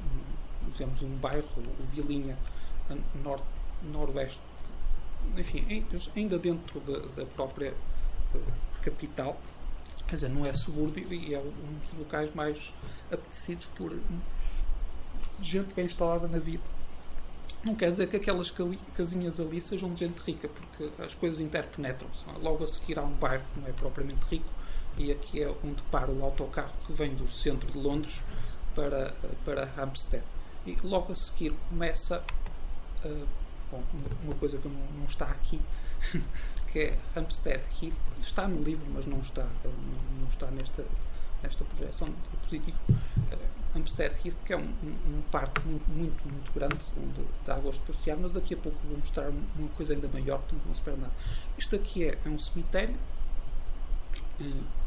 digamos, 0.71 1.03
um 1.03 1.17
bairro, 1.17 1.47
Vilinha, 1.93 2.37
nor, 3.23 3.41
noroeste, 3.83 4.41
enfim, 5.37 5.85
ainda 6.17 6.39
dentro 6.39 6.81
da, 6.81 6.99
da 7.23 7.27
própria 7.27 7.75
eh, 8.35 8.39
capital. 8.83 9.41
Quer 10.07 10.15
dizer, 10.15 10.31
não 10.31 10.45
é 10.45 10.55
subúrbio 10.55 11.13
e 11.13 11.35
é 11.35 11.39
um 11.39 11.79
dos 11.85 11.93
locais 11.99 12.35
mais 12.35 12.73
apetecidos 13.13 13.67
por 13.75 13.95
gente 15.41 15.75
bem 15.75 15.85
instalada 15.85 16.27
na 16.27 16.39
vida. 16.39 16.63
Não 17.65 17.75
quer 17.75 17.89
dizer 17.89 18.09
que 18.09 18.17
aquelas 18.17 18.53
casinhas 18.95 19.41
ali 19.41 19.61
sejam 19.61 19.93
de 19.93 20.01
gente 20.07 20.19
rica, 20.21 20.49
porque 20.49 21.03
as 21.03 21.15
coisas 21.15 21.41
interpenetram-se. 21.41 22.25
é? 22.29 22.39
Logo 22.39 22.65
a 22.65 22.69
seguir 22.69 22.99
há 22.99 23.03
um 23.03 23.15
bairro 23.15 23.45
que 23.53 23.61
não 23.61 23.69
é 23.69 23.73
propriamente 23.73 24.25
rico, 24.31 24.49
e 24.99 25.13
aqui 25.13 25.43
é 25.43 25.49
onde 25.65 25.83
para 25.91 26.11
o 26.11 26.25
autocarro 26.25 26.73
que 26.87 26.93
vem 26.93 27.15
do 27.15 27.29
centro 27.29 27.71
de 27.71 27.79
Londres 27.79 28.23
para, 28.75 29.15
para 29.45 29.71
Hampstead. 29.77 30.25
E 30.67 30.77
logo 30.83 31.13
a 31.13 31.15
seguir 31.15 31.55
começa 31.69 32.23
ah, 33.05 33.27
bom, 33.71 33.83
uma 34.25 34.35
coisa 34.35 34.59
que 34.59 34.69
não, 34.69 34.81
não 34.99 35.05
está 35.07 35.27
aqui, 35.27 35.61
que 36.73 36.79
é 36.79 36.99
Hampstead 37.17 37.63
Heath. 37.83 37.97
Está 38.21 38.49
no 38.49 38.63
livro, 38.63 38.87
mas 38.93 39.07
não 39.07 39.21
está, 39.21 39.47
não, 39.65 39.73
não 40.21 40.29
está 40.29 40.51
nesta, 40.51 40.85
nesta 41.43 41.65
projeção 41.65 42.09
de 42.09 42.15
diapositivo. 42.31 42.79
Ah, 43.33 43.59
Hampstead 43.77 44.15
Heath, 44.25 44.37
que 44.45 44.53
é 44.53 44.57
um, 44.57 44.63
um, 44.83 45.19
um 45.19 45.23
parque 45.31 45.61
muito, 45.67 45.89
muito, 45.91 46.29
muito 46.29 46.53
grande, 46.53 46.85
onde 46.97 47.25
dá 47.45 47.57
gosto 47.59 47.81
de 47.81 47.87
passear, 47.87 48.17
mas 48.17 48.33
daqui 48.33 48.55
a 48.55 48.57
pouco 48.57 48.79
vou 48.89 48.99
mostrar 48.99 49.29
uma 49.29 49.69
coisa 49.77 49.93
ainda 49.93 50.09
maior, 50.09 50.39
portanto 50.39 50.63
não 50.67 50.75
se 50.75 50.83
perde 50.83 51.01
nada. 51.01 51.13
Isto 51.57 51.77
aqui 51.77 52.05
é, 52.05 52.19
é 52.25 52.29
um 52.29 52.39
cemitério, 52.39 52.97
ah, 54.41 54.78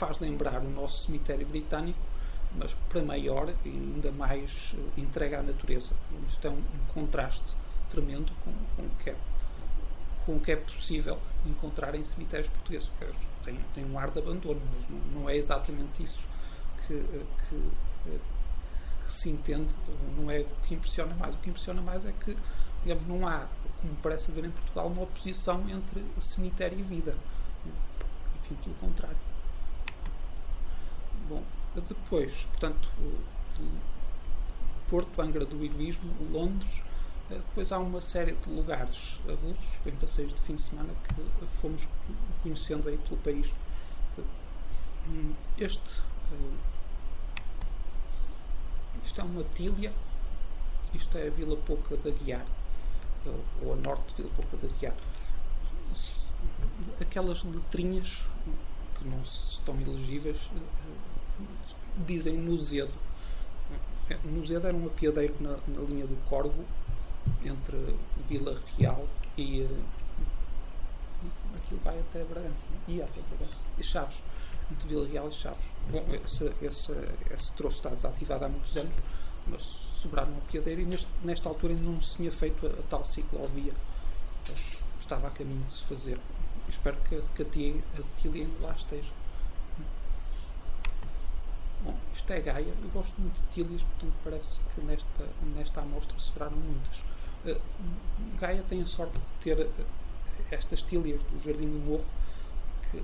faz 0.00 0.18
lembrar 0.18 0.62
o 0.62 0.70
nosso 0.70 1.06
cemitério 1.06 1.46
britânico, 1.46 1.98
mas 2.56 2.74
para 2.88 3.02
maior 3.02 3.52
e 3.64 3.68
ainda 3.68 4.10
mais 4.10 4.74
eh, 4.74 5.00
entregue 5.00 5.34
à 5.34 5.42
natureza. 5.42 5.90
Isto 6.26 6.46
é 6.46 6.50
um, 6.50 6.54
um 6.54 6.92
contraste 6.94 7.54
tremendo 7.90 8.32
com, 8.44 8.52
com, 8.76 8.82
o 8.82 8.90
que 8.96 9.10
é, 9.10 9.16
com 10.24 10.36
o 10.36 10.40
que 10.40 10.52
é 10.52 10.56
possível 10.56 11.18
encontrar 11.46 11.94
em 11.94 12.02
cemitérios 12.02 12.48
portugueses. 12.48 12.90
Tem, 13.42 13.58
tem 13.74 13.84
um 13.84 13.98
ar 13.98 14.10
de 14.10 14.18
abandono, 14.20 14.60
mas 14.74 14.88
não, 14.88 15.20
não 15.20 15.30
é 15.30 15.36
exatamente 15.36 16.02
isso 16.02 16.20
que, 16.86 16.94
eh, 16.94 17.26
que, 17.48 17.56
eh, 18.06 18.18
que 19.06 19.12
se 19.12 19.28
entende, 19.28 19.74
não 20.16 20.30
é 20.30 20.40
o 20.40 20.66
que 20.66 20.74
impressiona 20.74 21.14
mais. 21.14 21.34
O 21.34 21.38
que 21.38 21.50
impressiona 21.50 21.82
mais 21.82 22.06
é 22.06 22.12
que, 22.12 22.36
digamos, 22.82 23.06
não 23.06 23.28
há, 23.28 23.46
como 23.80 23.94
parece 24.02 24.30
haver 24.30 24.46
em 24.46 24.50
Portugal, 24.50 24.86
uma 24.86 25.02
oposição 25.02 25.62
entre 25.68 26.02
cemitério 26.20 26.78
e 26.78 26.82
vida. 26.82 27.14
Pelo 28.56 28.74
contrário. 28.76 29.16
Bom, 31.28 31.42
depois, 31.74 32.46
portanto, 32.46 32.88
Porto, 34.88 35.22
Angra 35.22 35.44
do 35.44 35.64
Heroísmo, 35.64 36.12
Londres, 36.32 36.82
eh, 37.30 37.34
depois 37.34 37.70
há 37.70 37.78
uma 37.78 38.00
série 38.00 38.32
de 38.32 38.50
lugares 38.50 39.20
avulsos, 39.28 39.78
em 39.86 39.92
passeios 39.92 40.34
de 40.34 40.40
fim 40.40 40.56
de 40.56 40.62
semana, 40.62 40.92
que 41.04 41.46
fomos 41.60 41.88
conhecendo 42.42 42.88
aí 42.88 42.98
pelo 42.98 43.16
país. 43.18 43.54
Hum, 45.08 45.32
Este, 45.58 46.00
eh, 46.32 46.56
isto 49.02 49.20
é 49.20 49.24
uma 49.24 49.44
tília, 49.54 49.92
isto 50.92 51.16
é 51.16 51.28
a 51.28 51.30
Vila 51.30 51.56
Pouca 51.56 51.96
da 51.96 52.10
Guiar, 52.10 52.44
eh, 53.26 53.40
ou 53.62 53.74
a 53.74 53.76
norte 53.76 54.08
de 54.08 54.22
Vila 54.22 54.34
Pouca 54.34 54.56
da 54.56 54.66
Guiar. 54.78 54.94
Aquelas 57.00 57.44
letrinhas 57.44 58.24
que 59.00 59.08
não 59.08 59.20
estão 59.22 59.80
elegíveis 59.80 60.50
eh, 60.54 60.60
dizem 62.06 62.36
Nuzedo. 62.36 62.92
Eh, 64.10 64.18
Nuzedo 64.24 64.66
era 64.66 64.76
um 64.76 64.86
apiadeiro 64.86 65.34
na, 65.40 65.56
na 65.68 65.80
linha 65.88 66.06
do 66.06 66.16
Corvo 66.28 66.64
entre 67.44 67.96
Vila 68.28 68.56
Real 68.78 69.06
e 69.36 69.62
eh, 69.62 69.68
aquilo 71.56 71.80
vai 71.82 71.98
até 71.98 72.22
Bragança 72.24 72.66
não? 72.70 72.94
ia 72.94 73.04
até 73.04 73.20
Bragança 73.22 73.58
e 73.78 73.82
Chaves 73.82 74.22
entre 74.70 74.88
Vila 74.88 75.06
Real 75.06 75.28
e 75.28 75.32
Chaves 75.32 75.64
bom, 75.90 76.04
esse, 76.24 76.44
esse, 76.62 76.92
esse 77.30 77.52
troço 77.54 77.76
está 77.76 77.90
desativado 77.90 78.44
há 78.44 78.48
muitos 78.48 78.76
anos 78.76 78.94
mas 79.46 79.62
sobraram 79.96 80.32
um 80.32 80.38
apiadeiro 80.38 80.82
e 80.82 80.84
neste, 80.84 81.08
nesta 81.24 81.48
altura 81.48 81.72
ainda 81.72 81.84
não 81.84 82.00
se 82.00 82.16
tinha 82.16 82.32
feito 82.32 82.66
a, 82.66 82.70
a 82.70 82.82
tal 82.88 83.04
ciclovia 83.04 83.74
Eh, 84.48 84.54
estava 84.98 85.28
a 85.28 85.30
caminho 85.30 85.64
de 85.66 85.74
se 85.74 85.82
fazer 85.84 86.18
espero 86.68 86.96
que, 87.08 87.20
que 87.34 87.42
a 87.42 87.44
tia- 87.46 87.82
a 87.98 88.20
Tília 88.20 88.46
lá 88.60 88.72
esteja 88.72 89.10
Bom, 91.82 91.96
isto 92.14 92.30
é 92.32 92.40
Gaia. 92.40 92.74
Eu 92.82 92.88
gosto 92.90 93.18
muito 93.20 93.40
de 93.40 93.46
tílias, 93.48 93.82
portanto 93.82 94.12
parece 94.22 94.60
que 94.74 94.82
nesta, 94.82 95.26
nesta 95.56 95.80
amostra 95.80 96.18
sobraram 96.20 96.56
muitas. 96.56 97.02
Eh, 97.46 97.58
Gaia 98.38 98.62
tem 98.68 98.82
a 98.82 98.86
sorte 98.86 99.14
de 99.18 99.24
ter 99.40 99.58
eh, 99.60 99.84
estas 100.50 100.82
tílias 100.82 101.22
do 101.22 101.40
Jardim 101.42 101.68
do 101.70 101.78
Morro, 101.86 102.04
que 102.90 103.02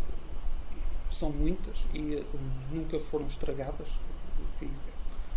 são 1.10 1.30
muitas 1.30 1.86
e 1.94 2.16
eh, 2.16 2.24
nunca 2.70 3.00
foram 3.00 3.26
estragadas. 3.26 3.98
E, 4.60 4.68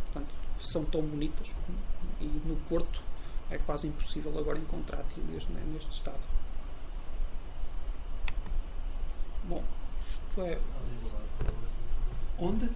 portanto, 0.06 0.34
são 0.62 0.84
tão 0.84 1.02
bonitas. 1.02 1.56
E 2.20 2.26
no 2.26 2.58
Porto 2.68 3.02
é 3.50 3.58
quase 3.58 3.88
impossível 3.88 4.38
agora 4.38 4.58
encontrar 4.60 5.04
tílias 5.16 5.48
ne- 5.48 5.62
neste 5.74 5.92
estado. 5.92 6.20
Bom, 9.46 9.64
isto 10.06 10.42
é. 10.42 10.60
Onde? 12.38 12.70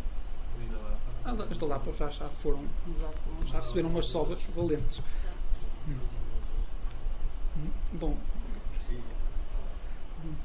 As 1.50 1.58
da 1.58 1.66
Lapa 1.66 1.94
já, 1.94 2.10
já, 2.10 2.30
foram, 2.30 2.64
já, 3.00 3.10
foram, 3.10 3.48
já 3.48 3.60
receberam 3.60 3.90
umas 3.90 4.06
sovas 4.06 4.44
valentes. 4.56 5.02
Hum, 7.56 7.72
Bom, 7.94 8.18
hum, 10.24 10.36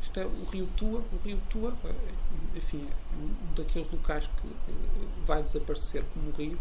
isto 0.00 0.20
é 0.20 0.26
o 0.26 0.44
Rio 0.46 0.66
Tua. 0.76 1.00
O 1.12 1.16
Rio 1.24 1.40
Tua, 1.50 1.74
eh, 1.84 2.14
enfim, 2.56 2.88
é 2.88 3.16
um 3.16 3.54
daqueles 3.54 3.90
locais 3.90 4.26
que 4.26 4.48
eh, 4.48 5.06
vai 5.24 5.42
desaparecer 5.42 6.04
como 6.12 6.30
o 6.30 6.32
Rio. 6.32 6.58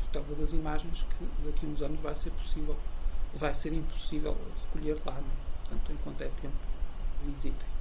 Isto 0.00 0.18
é 0.18 0.20
uma 0.20 0.34
das 0.36 0.52
imagens 0.52 1.04
que 1.10 1.24
daqui 1.46 1.66
a 1.66 1.68
uns 1.68 1.82
anos 1.82 2.00
vai 2.00 2.16
ser 2.16 2.30
possível, 2.32 2.76
vai 3.34 3.54
ser 3.54 3.72
impossível 3.72 4.36
recolher 4.64 4.98
lá. 5.06 5.14
não 5.14 5.20
é? 5.20 5.68
Portanto, 5.68 5.92
enquanto 5.92 6.20
é 6.22 6.28
tempo, 6.40 6.56
visitem. 7.24 7.71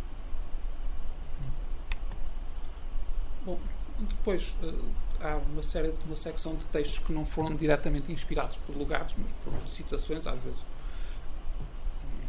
Bom, 3.43 3.59
depois 3.97 4.55
eh, 4.61 5.25
há 5.25 5.37
uma 5.37 5.63
série 5.63 5.91
de 5.91 6.03
uma 6.05 6.15
secção 6.15 6.55
de 6.55 6.63
textos 6.65 6.99
que 6.99 7.11
não 7.11 7.25
foram 7.25 7.55
diretamente 7.55 8.11
inspirados 8.11 8.57
por 8.57 8.75
lugares, 8.75 9.15
mas 9.17 9.31
por 9.43 9.67
citações, 9.67 10.27
às 10.27 10.39
vezes 10.41 10.59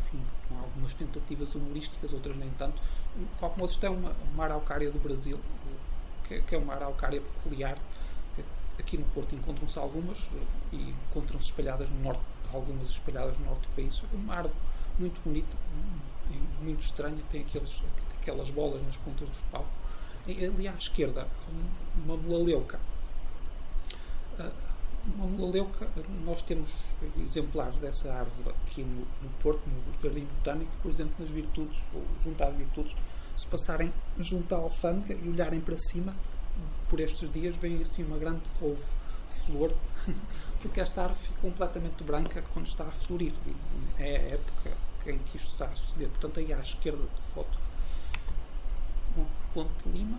enfim, 0.06 0.24
com 0.48 0.58
algumas 0.58 0.94
tentativas 0.94 1.54
humorísticas, 1.54 2.14
outras 2.14 2.34
nem 2.38 2.48
tanto. 2.52 2.80
De 3.14 3.26
qualquer 3.38 3.60
modo, 3.60 3.70
isto 3.70 3.84
é 3.84 3.90
uma, 3.90 4.12
uma 4.32 4.44
araucária 4.44 4.90
do 4.90 4.98
Brasil, 4.98 5.38
eh, 5.38 6.28
que, 6.28 6.42
que 6.42 6.54
é 6.54 6.58
uma 6.58 6.74
araucária 6.74 7.20
peculiar. 7.20 7.76
aqui 8.78 8.96
no 8.96 9.04
Porto 9.06 9.34
encontram-se 9.34 9.78
algumas 9.78 10.30
eh, 10.34 10.76
e 10.76 10.94
encontram-se 11.10 11.44
espalhadas 11.44 11.90
no 11.90 12.00
norte, 12.00 12.22
algumas 12.54 12.88
espalhadas 12.88 13.36
no 13.36 13.44
norte 13.44 13.68
do 13.68 13.74
país. 13.74 14.02
É 14.10 14.16
uma 14.16 14.34
árvore 14.34 14.54
muito 14.98 15.20
bonita, 15.22 15.58
muito 16.62 16.80
estranha, 16.80 17.22
tem 17.30 17.42
aqueles, 17.42 17.82
aquelas 18.18 18.50
bolas 18.50 18.82
nas 18.82 18.96
pontas 18.96 19.28
dos 19.28 19.40
paus. 19.50 19.66
E 20.26 20.44
ali 20.44 20.68
à 20.68 20.72
esquerda, 20.74 21.26
um- 21.52 22.02
uma 22.04 22.16
melaleuca. 22.16 22.78
Ah, 24.38 24.50
uma 25.16 25.26
melaleuca, 25.26 25.88
nós 26.24 26.42
temos 26.42 26.70
exemplares 27.18 27.76
dessa 27.78 28.12
árvore 28.12 28.50
aqui 28.50 28.82
no, 28.82 29.00
no 29.00 29.28
Porto, 29.40 29.60
no 29.68 30.02
Jardim 30.02 30.24
Botânico, 30.26 30.70
por 30.80 30.90
exemplo, 30.92 31.14
nas 31.18 31.28
virtudes, 31.28 31.82
ou 31.92 32.04
junto 32.22 32.42
às 32.44 32.54
virtudes, 32.54 32.94
se 33.36 33.46
passarem 33.46 33.92
junto 34.18 34.54
à 34.54 34.58
alfândega 34.58 35.14
e 35.14 35.28
olharem 35.28 35.60
para 35.60 35.76
cima, 35.76 36.14
por 36.88 37.00
estes 37.00 37.32
dias 37.32 37.56
vem 37.56 37.82
assim 37.82 38.04
uma 38.04 38.16
grande 38.18 38.42
couve 38.60 38.80
flor, 39.46 39.74
porque 40.60 40.80
esta 40.80 41.02
árvore 41.02 41.18
fica 41.20 41.40
completamente 41.40 42.04
branca 42.04 42.42
quando 42.52 42.66
está 42.66 42.84
a 42.84 42.92
florir. 42.92 43.32
É 43.98 44.16
a 44.16 44.34
época 44.34 44.76
em 45.06 45.18
que 45.18 45.36
isto 45.36 45.50
está 45.50 45.64
a 45.66 45.74
suceder. 45.74 46.08
Portanto, 46.10 46.38
aí 46.38 46.52
à 46.52 46.60
esquerda 46.60 47.02
da 47.02 47.22
foto, 47.34 47.58
Ponte 49.54 49.88
de 49.88 49.98
Lima. 49.98 50.18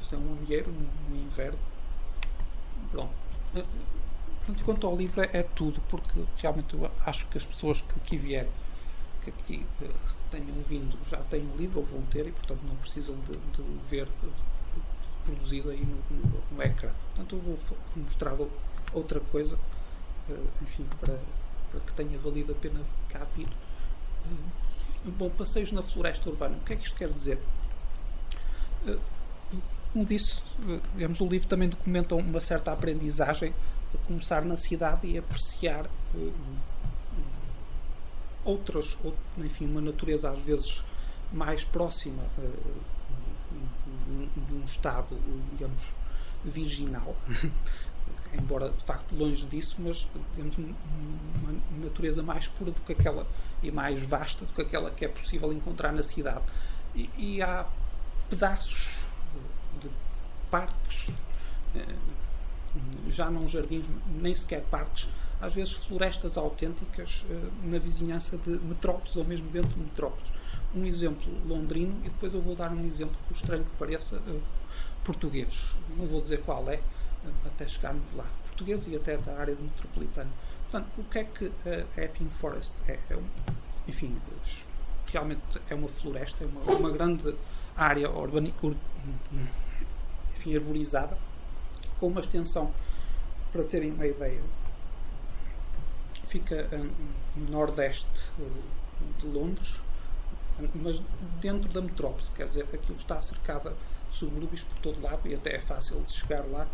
Isto 0.00 0.14
é 0.14 0.18
um 0.18 0.32
amieiro 0.32 0.72
no, 0.72 0.88
no 1.08 1.16
inverno. 1.16 1.58
Pronto. 2.90 3.14
Portanto, 3.52 4.64
quanto 4.64 4.86
ao 4.86 4.96
livro, 4.96 5.20
é 5.20 5.42
tudo, 5.42 5.80
porque 5.88 6.24
realmente 6.38 6.74
eu 6.74 6.90
acho 7.06 7.28
que 7.28 7.38
as 7.38 7.44
pessoas 7.44 7.80
que 7.82 7.98
aqui 7.98 8.16
vierem, 8.16 8.50
que 9.22 9.30
aqui 9.30 9.66
uh, 9.82 9.94
tenham 10.30 10.54
vindo, 10.62 10.98
já 11.08 11.18
têm 11.24 11.42
o 11.42 11.56
livro 11.56 11.80
ou 11.80 11.86
vão 11.86 12.02
ter 12.02 12.26
e, 12.26 12.32
portanto, 12.32 12.60
não 12.64 12.74
precisam 12.76 13.14
de, 13.20 13.32
de 13.32 13.62
ver 13.88 14.08
reproduzido 15.18 15.70
aí 15.70 15.84
no, 15.84 15.96
no, 16.16 16.42
no, 16.50 16.62
ecrã. 16.62 16.90
Portanto, 17.14 17.36
eu 17.36 17.40
vou 17.40 17.58
mostrar 17.96 18.36
outra 18.92 19.20
coisa, 19.20 19.58
enfim, 20.62 20.86
para, 21.00 21.18
para 21.70 21.80
que 21.80 21.92
tenha 21.92 22.18
valido 22.18 22.52
a 22.52 22.54
pena 22.54 22.80
cá 23.08 23.24
vir. 23.36 23.48
Bom, 25.04 25.30
passeios 25.30 25.72
na 25.72 25.82
floresta 25.82 26.28
urbana. 26.28 26.56
O 26.56 26.60
que 26.60 26.72
é 26.72 26.76
que 26.76 26.84
isto 26.84 26.96
quer 26.96 27.10
dizer? 27.10 27.38
Uh, 28.86 29.00
como 29.92 30.04
disse, 30.04 30.36
digamos, 30.94 31.20
o 31.20 31.26
livro 31.26 31.48
também 31.48 31.68
documenta 31.68 32.14
uma 32.14 32.40
certa 32.40 32.72
aprendizagem 32.72 33.52
a 33.94 33.98
começar 34.06 34.44
na 34.44 34.56
cidade 34.56 35.06
e 35.08 35.18
apreciar 35.18 35.90
outras, 38.44 38.96
enfim, 39.38 39.66
uma 39.66 39.80
natureza 39.80 40.30
às 40.30 40.40
vezes 40.40 40.84
mais 41.32 41.64
próxima 41.64 42.22
de 44.46 44.54
um 44.54 44.64
estado, 44.64 45.16
digamos, 45.52 45.92
virginal, 46.44 47.16
embora 48.34 48.70
de 48.70 48.84
facto 48.84 49.14
longe 49.14 49.46
disso, 49.46 49.76
mas 49.78 50.08
digamos, 50.34 50.56
uma 50.56 51.54
natureza 51.82 52.22
mais 52.22 52.48
pura 52.48 52.70
do 52.70 52.80
que 52.80 52.92
aquela 52.92 53.26
e 53.62 53.70
mais 53.70 54.00
vasta 54.02 54.44
do 54.44 54.52
que 54.52 54.62
aquela 54.62 54.90
que 54.90 55.04
é 55.04 55.08
possível 55.08 55.52
encontrar 55.52 55.92
na 55.92 56.02
cidade. 56.02 56.42
E, 56.94 57.10
e 57.16 57.42
há 57.42 57.66
pedaços 58.28 59.00
de 59.80 59.90
parques, 60.50 61.14
eh, 61.74 61.94
já 63.08 63.30
não 63.30 63.46
jardins, 63.48 63.84
nem 64.14 64.34
sequer 64.34 64.62
parques, 64.62 65.08
às 65.40 65.54
vezes 65.54 65.74
florestas 65.74 66.36
autênticas 66.36 67.24
eh, 67.30 67.48
na 67.64 67.78
vizinhança 67.78 68.36
de 68.36 68.50
metrópoles 68.60 69.16
ou 69.16 69.24
mesmo 69.24 69.50
dentro 69.50 69.74
de 69.74 69.80
metrópoles 69.80 70.32
um 70.74 70.84
exemplo 70.84 71.32
londrino 71.46 71.96
e 72.04 72.08
depois 72.08 72.32
eu 72.32 72.40
vou 72.40 72.54
dar 72.54 72.72
um 72.72 72.84
exemplo, 72.86 73.16
por 73.26 73.34
estranho 73.34 73.64
que 73.64 73.76
pareça, 73.78 74.16
uh, 74.16 74.40
português. 75.04 75.74
Não 75.96 76.06
vou 76.06 76.20
dizer 76.20 76.42
qual 76.42 76.68
é, 76.68 76.80
até 77.44 77.66
chegarmos 77.66 78.12
lá. 78.14 78.26
Português 78.44 78.86
e 78.86 78.96
até 78.96 79.16
da 79.16 79.36
área 79.38 79.54
metropolitana. 79.54 80.30
Portanto, 80.70 80.90
o 80.98 81.04
que 81.04 81.18
é 81.18 81.24
que 81.24 81.52
a 81.96 82.04
Epping 82.04 82.30
Forest 82.30 82.76
é? 82.88 82.98
é 83.10 83.16
um, 83.16 83.24
enfim, 83.88 84.16
realmente 85.12 85.42
é 85.68 85.74
uma 85.74 85.88
floresta, 85.88 86.44
é 86.44 86.46
uma, 86.46 86.60
uma 86.76 86.90
grande 86.90 87.34
área 87.76 88.10
urbana, 88.10 88.52
ur, 88.62 88.76
enfim, 90.36 90.54
arborizada, 90.54 91.16
com 91.98 92.06
uma 92.06 92.20
extensão, 92.20 92.72
para 93.50 93.64
terem 93.64 93.90
uma 93.90 94.06
ideia, 94.06 94.42
fica 96.24 96.68
no 97.34 97.50
nordeste 97.50 98.08
de 99.18 99.26
Londres, 99.26 99.80
mas 100.74 101.02
dentro 101.40 101.70
da 101.72 101.80
metrópole, 101.80 102.28
quer 102.34 102.46
dizer, 102.46 102.62
aquilo 102.72 102.96
está 102.96 103.20
cercada 103.20 103.74
de 104.10 104.16
subúrbios 104.16 104.62
por 104.62 104.78
todo 104.78 105.02
lado 105.02 105.26
e 105.26 105.34
até 105.34 105.56
é 105.56 105.60
fácil 105.60 106.00
de 106.02 106.12
chegar 106.12 106.44
lá 106.46 106.66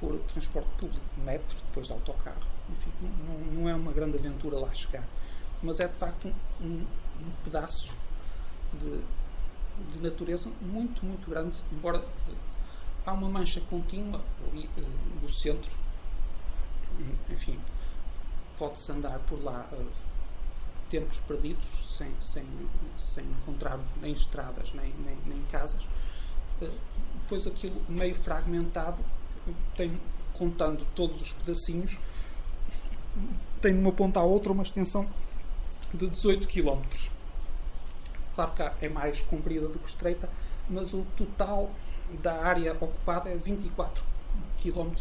por 0.00 0.18
transporte 0.20 0.68
público, 0.78 1.04
metro, 1.18 1.56
depois 1.66 1.86
de 1.86 1.92
autocarro. 1.92 2.42
Enfim, 2.70 2.90
não, 3.26 3.38
não 3.52 3.68
é 3.68 3.74
uma 3.74 3.92
grande 3.92 4.16
aventura 4.16 4.58
lá 4.58 4.72
chegar, 4.72 5.06
mas 5.62 5.78
é 5.78 5.86
de 5.86 5.94
facto 5.94 6.32
um, 6.60 6.64
um, 6.66 7.30
pedaço 7.44 7.92
de, 8.72 9.92
de, 9.92 10.02
natureza 10.02 10.48
muito, 10.60 11.04
muito 11.04 11.28
grande, 11.28 11.58
embora 11.70 12.04
há 13.04 13.12
uma 13.12 13.28
mancha 13.28 13.60
contínua 13.62 14.20
ali 14.48 14.68
uh, 14.78 15.20
no 15.22 15.28
centro, 15.28 15.70
enfim, 17.28 17.60
pode-se 18.58 18.90
andar 18.90 19.18
por 19.20 19.42
lá. 19.42 19.68
Uh, 19.72 20.10
tempos 20.90 21.20
perdidos, 21.20 21.96
sem, 21.96 22.10
sem, 22.20 22.44
sem 22.98 23.24
encontrarmos 23.24 23.88
nem 24.02 24.12
estradas, 24.12 24.72
nem, 24.74 24.92
nem, 25.04 25.16
nem 25.24 25.40
casas. 25.44 25.88
Eh, 26.60 26.68
depois 27.22 27.46
aquilo 27.46 27.80
meio 27.88 28.14
fragmentado, 28.14 29.02
tem, 29.76 29.98
contando 30.32 30.84
todos 30.94 31.20
os 31.20 31.32
pedacinhos, 31.32 31.98
tem 33.60 33.74
de 33.74 33.80
uma 33.80 33.92
ponta 33.92 34.20
à 34.20 34.22
outra 34.22 34.52
uma 34.52 34.62
extensão 34.62 35.06
de 35.92 36.06
18 36.08 36.46
km. 36.46 36.82
Claro 38.34 38.52
que 38.52 38.86
é 38.86 38.88
mais 38.88 39.20
comprida 39.20 39.68
do 39.68 39.78
que 39.78 39.88
estreita, 39.88 40.28
mas 40.68 40.94
o 40.94 41.04
total 41.16 41.70
da 42.22 42.44
área 42.44 42.72
ocupada 42.72 43.28
é 43.28 43.36
24 43.36 44.02
km 44.56 44.92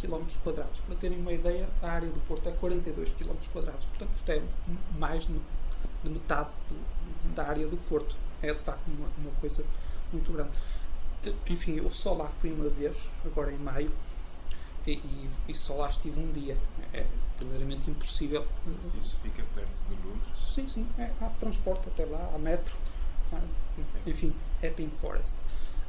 quilómetros 0.00 0.36
quadrados. 0.36 0.80
Para 0.80 0.94
terem 0.96 1.18
uma 1.18 1.32
ideia, 1.32 1.68
a 1.82 1.88
área 1.88 2.08
do 2.08 2.20
Porto 2.20 2.48
é 2.48 2.52
42 2.52 3.12
quilómetros 3.12 3.48
quadrados. 3.50 3.86
Portanto, 3.86 4.14
isto 4.14 4.30
é 4.30 4.42
mais 4.98 5.26
de 5.26 5.40
metade 6.04 6.50
do, 6.68 7.34
da 7.34 7.46
área 7.46 7.66
do 7.66 7.76
Porto. 7.88 8.16
É 8.42 8.52
de 8.52 8.60
facto 8.60 8.86
uma, 8.88 9.08
uma, 9.18 9.30
coisa 9.40 9.64
muito 10.12 10.32
grande. 10.32 10.50
Enfim, 11.48 11.76
eu 11.76 11.90
só 11.90 12.12
lá 12.12 12.28
fui 12.28 12.52
uma 12.52 12.68
vez, 12.68 13.08
agora 13.24 13.52
em 13.52 13.58
maio, 13.58 13.92
e, 14.86 14.92
e, 14.92 15.30
e 15.48 15.54
só 15.54 15.74
lá 15.74 15.88
estive 15.88 16.18
um 16.18 16.32
dia. 16.32 16.56
É 16.92 17.06
verdadeiramente 17.38 17.90
impossível. 17.90 18.46
Se 18.80 18.98
isso 18.98 19.18
fica 19.20 19.44
perto 19.54 19.84
de 19.86 19.94
Londres? 20.06 20.52
Sim, 20.52 20.68
sim. 20.68 20.86
É, 20.98 21.10
há 21.20 21.28
transporte 21.40 21.88
até 21.88 22.04
lá, 22.04 22.30
há 22.34 22.38
metro. 22.38 22.74
enfim, 24.06 24.34
Epping 24.62 24.90
Forest. 25.00 25.36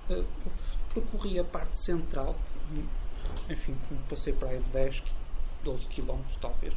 Uh, 0.09 0.25
percorri 0.93 1.39
a 1.39 1.43
parte 1.43 1.79
central 1.79 2.35
enfim, 3.49 3.75
passei 4.09 4.33
para 4.33 4.49
aí 4.49 4.59
de 4.59 4.69
10, 4.69 5.03
12 5.63 5.87
km 5.87 6.19
talvez. 6.39 6.73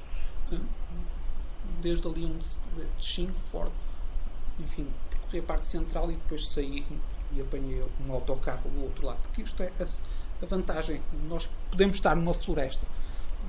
Desde 1.80 2.06
ali 2.06 2.24
onde 2.24 2.46
de 2.48 3.04
Chingford, 3.04 3.72
enfim, 4.58 4.86
percorri 5.10 5.38
a 5.40 5.42
parte 5.42 5.68
central 5.68 6.10
e 6.10 6.14
depois 6.14 6.48
saí 6.48 6.84
e 7.32 7.40
apanhei 7.40 7.84
um 8.06 8.12
autocarro 8.12 8.68
do 8.70 8.84
outro 8.84 9.06
lado. 9.06 9.18
Porque 9.22 9.42
isto 9.42 9.62
é 9.62 9.72
a, 9.80 9.84
a 9.84 10.46
vantagem. 10.46 11.02
Nós 11.28 11.48
podemos 11.70 11.96
estar 11.96 12.14
numa 12.14 12.34
floresta, 12.34 12.86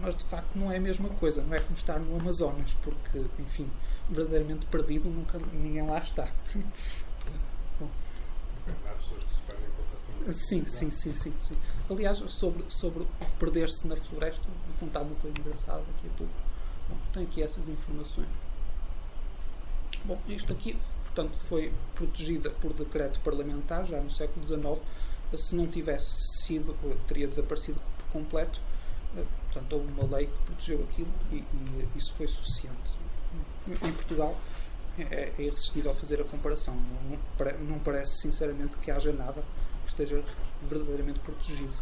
mas 0.02 0.16
de 0.16 0.24
facto 0.26 0.56
não 0.56 0.72
é 0.72 0.78
a 0.78 0.82
mesma 0.82 1.10
coisa. 1.10 1.42
Não 1.42 1.56
é 1.56 1.60
como 1.60 1.76
estar 1.76 2.00
no 2.00 2.20
Amazonas, 2.20 2.76
porque, 2.82 3.26
enfim, 3.40 3.70
verdadeiramente 4.10 4.66
perdido 4.68 5.10
nunca 5.10 5.38
ninguém 5.54 5.86
lá 5.86 6.00
está. 6.00 6.28
Bom. 7.80 7.90
Há 8.86 8.94
pessoas 8.94 9.24
que 9.24 9.34
se 9.34 9.42
perdem 9.42 9.68
Sim, 10.34 10.66
sim, 10.66 10.92
sim, 10.92 11.14
sim, 11.14 11.34
sim. 11.40 11.58
Aliás, 11.90 12.18
sobre, 12.28 12.64
sobre 12.70 13.08
perder-se 13.40 13.88
na 13.88 13.96
floresta, 13.96 14.46
vou 14.46 14.78
contar 14.80 15.02
uma 15.02 15.16
coisa 15.16 15.40
engraçada 15.40 15.80
daqui 15.80 16.08
a 16.08 16.18
pouco. 16.18 16.34
Bom, 16.90 16.98
tenho 17.14 17.26
aqui 17.26 17.44
essas 17.44 17.68
informações. 17.70 18.28
Bom, 20.04 20.20
isto 20.28 20.52
aqui, 20.52 20.78
portanto, 21.18 21.38
foi 21.40 21.74
protegida 21.96 22.52
por 22.52 22.74
decreto 22.74 23.20
parlamentar 23.22 23.86
já 23.86 24.00
no 24.00 24.10
século 24.12 24.46
XIX. 24.46 24.80
Se 25.36 25.56
não 25.56 25.66
tivesse 25.66 26.44
sido, 26.44 26.78
teria 27.08 27.28
desaparecido 27.28 27.82
por 27.98 28.06
completo. 28.10 28.62
Eh, 29.18 29.24
portanto, 29.46 29.74
houve 29.74 29.92
uma 29.92 30.16
lei 30.16 30.28
que 30.28 30.38
protegeu 30.46 30.84
aquilo 30.84 31.12
e, 31.32 31.36
e 31.38 31.88
isso 31.98 32.14
foi 32.14 32.28
suficiente. 32.28 32.92
Em 33.68 33.92
Portugal, 33.94 34.38
é, 35.00 35.34
é 35.38 35.42
irresistível 35.42 35.94
fazer 35.94 36.22
a 36.22 36.24
comparação. 36.24 36.76
Não, 36.76 37.20
não 37.62 37.80
parece, 37.80 38.22
sinceramente, 38.22 38.78
que 38.78 38.92
haja 38.92 39.12
nada 39.12 39.44
que 39.84 39.90
esteja 39.90 40.24
verdadeiramente 40.64 41.20
protegido. 41.20 41.74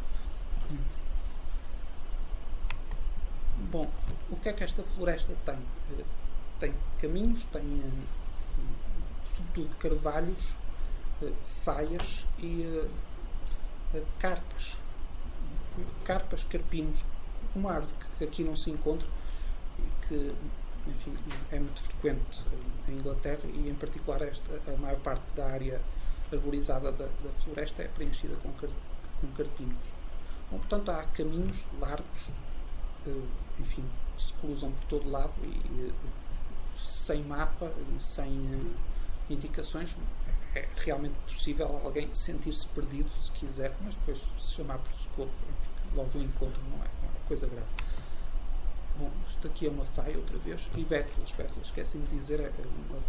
Bom, 3.69 3.89
o 4.29 4.35
que 4.37 4.49
é 4.49 4.53
que 4.53 4.63
esta 4.63 4.81
floresta 4.81 5.35
tem? 5.45 5.59
Eh, 5.99 6.03
tem 6.59 6.73
caminhos, 6.99 7.45
tem 7.45 7.61
eh, 7.61 8.24
sobretudo 9.55 9.75
carvalhos, 9.77 10.53
eh, 11.21 11.31
faias 11.45 12.27
e 12.39 12.89
carpas. 14.19 14.77
Carpas, 16.03 16.43
carpinos, 16.43 17.05
uma 17.55 17.73
árvore 17.73 17.93
que 18.17 18.23
aqui 18.23 18.43
não 18.43 18.55
se 18.55 18.69
encontra 18.71 19.07
e 19.79 20.07
que 20.07 20.35
enfim, 20.87 21.15
é 21.51 21.59
muito 21.59 21.81
frequente 21.81 22.41
em 22.87 22.93
Inglaterra 22.93 23.41
e 23.45 23.69
em 23.69 23.73
particular 23.73 24.21
esta, 24.21 24.71
a 24.71 24.77
maior 24.77 24.99
parte 24.99 25.35
da 25.35 25.47
área 25.47 25.81
arborizada 26.31 26.91
da, 26.91 27.05
da 27.05 27.31
floresta 27.43 27.81
é 27.81 27.87
preenchida 27.87 28.35
com, 28.37 28.51
car, 28.53 28.69
com 29.19 29.27
carpinos. 29.33 29.85
Bom, 30.51 30.59
portanto, 30.59 30.89
há 30.89 31.03
caminhos 31.05 31.65
largos, 31.79 32.31
enfim, 33.59 33.83
que 34.15 34.21
se 34.21 34.33
cruzam 34.33 34.71
por 34.71 34.83
todo 34.85 35.09
lado 35.09 35.33
e 35.43 35.91
sem 36.77 37.23
mapa 37.23 37.71
e 37.95 37.99
sem 37.99 38.29
indicações 39.29 39.95
é 40.55 40.67
realmente 40.77 41.15
possível 41.27 41.81
alguém 41.83 42.13
sentir-se 42.13 42.67
perdido, 42.67 43.09
se 43.19 43.31
quiser, 43.31 43.75
mas 43.81 43.95
depois 43.95 44.25
se 44.39 44.53
chamar 44.53 44.77
por 44.77 44.93
socorro, 44.93 45.31
enfim, 45.49 45.95
logo 45.95 46.17
o 46.17 46.23
encontro 46.23 46.61
não 46.63 46.77
é, 46.77 46.87
não 47.01 47.09
é 47.09 47.27
coisa 47.27 47.47
grave. 47.47 47.67
Bom, 48.97 49.11
isto 49.27 49.47
aqui 49.47 49.67
é 49.67 49.69
uma 49.69 49.85
faia 49.85 50.17
outra 50.17 50.37
vez. 50.37 50.69
E 50.75 50.83
Bétulas, 50.83 51.33
Bétulas, 51.33 51.67
esqueci-me 51.67 52.05
de 52.05 52.17
dizer, 52.17 52.39
é 52.39 52.49
uma, 52.89 52.99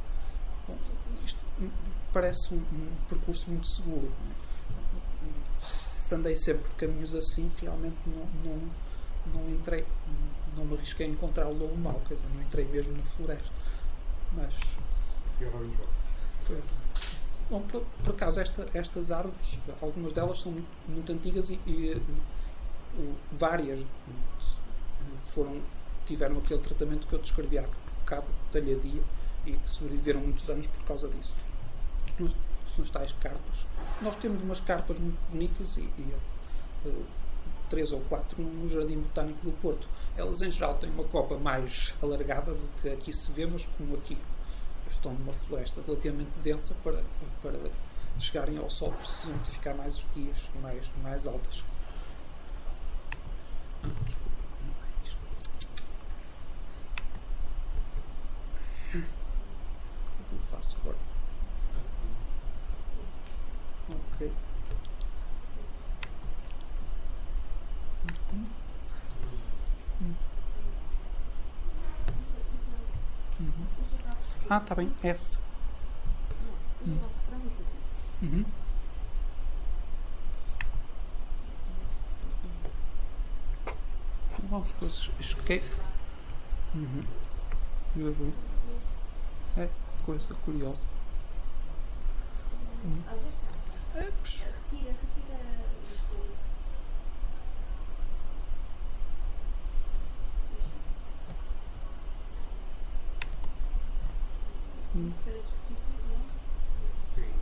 bom, 0.66 0.76
isto 1.24 1.38
parece 2.12 2.52
um, 2.54 2.58
um, 2.58 2.96
percurso 3.08 3.48
muito 3.48 3.68
seguro. 3.68 4.10
É? 4.10 5.64
Se 5.64 6.14
andei 6.14 6.36
sempre 6.36 6.68
por 6.68 6.76
caminhos 6.76 7.14
assim, 7.14 7.50
realmente 7.60 7.96
não, 8.06 8.26
não, 8.44 8.70
não 9.34 9.50
entrei, 9.50 9.86
não 10.56 10.64
me 10.64 10.76
arrisquei 10.76 11.06
a 11.06 11.08
encontrar 11.08 11.46
o 11.46 11.52
lobo 11.52 11.76
mau, 11.76 12.00
quer 12.08 12.14
dizer, 12.14 12.28
não 12.34 12.42
entrei 12.42 12.64
mesmo 12.66 12.96
na 12.96 13.04
floresta. 13.04 13.52
Mas. 14.32 14.58
E 15.40 15.44
agora 15.44 15.64
nos 15.64 15.95
Bom, 17.48 17.60
por, 17.62 17.84
por 18.02 18.14
acaso, 18.14 18.40
esta, 18.40 18.68
estas 18.74 19.10
árvores, 19.10 19.58
algumas 19.80 20.12
delas 20.12 20.40
são 20.40 20.52
muito, 20.52 20.68
muito 20.88 21.12
antigas 21.12 21.48
e, 21.48 21.60
e, 21.66 22.02
várias 23.30 23.84
foram, 25.18 25.60
tiveram 26.06 26.38
aquele 26.38 26.60
tratamento 26.60 27.06
que 27.06 27.12
eu 27.12 27.18
descrevi 27.18 27.58
há 27.58 27.66
bocado, 28.00 28.26
talhadia, 28.50 29.02
e 29.46 29.56
sobreviveram 29.66 30.20
muitos 30.20 30.48
anos 30.48 30.66
por 30.66 30.82
causa 30.84 31.08
disso. 31.08 31.34
são 32.64 32.84
as 32.84 32.90
tais 32.90 33.12
carpas. 33.12 33.66
Nós 34.02 34.16
temos 34.16 34.42
umas 34.42 34.60
carpas 34.60 34.98
muito 34.98 35.18
bonitas 35.30 35.76
e, 35.76 35.82
e 35.82 36.14
uh, 36.84 37.04
três 37.70 37.92
ou 37.92 38.00
quatro 38.02 38.42
no 38.42 38.68
Jardim 38.68 38.98
Botânico 38.98 39.44
do 39.44 39.52
Porto. 39.52 39.88
Elas, 40.16 40.42
em 40.42 40.50
geral, 40.50 40.74
têm 40.74 40.90
uma 40.90 41.04
copa 41.04 41.38
mais 41.38 41.94
alargada 42.02 42.54
do 42.54 42.68
que 42.80 42.88
aqui 42.88 43.12
se 43.12 43.30
vê, 43.30 43.46
mas 43.46 43.64
como 43.64 43.94
aqui 43.94 44.18
estão 44.88 45.12
numa 45.14 45.32
floresta 45.32 45.80
relativamente 45.86 46.30
densa 46.42 46.74
para, 46.82 47.02
para 47.42 47.58
chegarem 48.18 48.58
ao 48.58 48.70
sol 48.70 48.92
precisam 48.92 49.36
de 49.38 49.50
ficar 49.50 49.74
mais 49.74 49.94
esguias 49.94 50.48
e 50.54 50.58
mais, 50.58 50.90
mais 51.02 51.26
altas. 51.26 51.64
Desculpa, 54.04 54.30
não 54.64 54.74
é 54.84 55.04
isto. 55.04 55.18
O 60.20 60.24
que 60.24 60.32
eu 60.32 60.40
faço 60.50 60.76
agora? 60.80 60.96
Ok. 63.88 64.32
Uhum. 68.32 68.46
Uhum. 73.38 73.66
Ah, 74.48 74.60
tá 74.60 74.74
bem. 74.76 74.88
S. 75.02 75.42
Hum. 76.86 76.98
Uhum. 78.22 78.44
Vamos 84.48 84.70
fazer 84.70 85.10
escape. 85.18 85.64
Uhum. 86.74 87.02
É 89.56 89.68
coisa 90.04 90.34
curiosa. 90.44 90.86
Uhum. 92.84 93.02
É, 93.96 94.12
retira 104.96 105.42
Sim. 107.14 107.32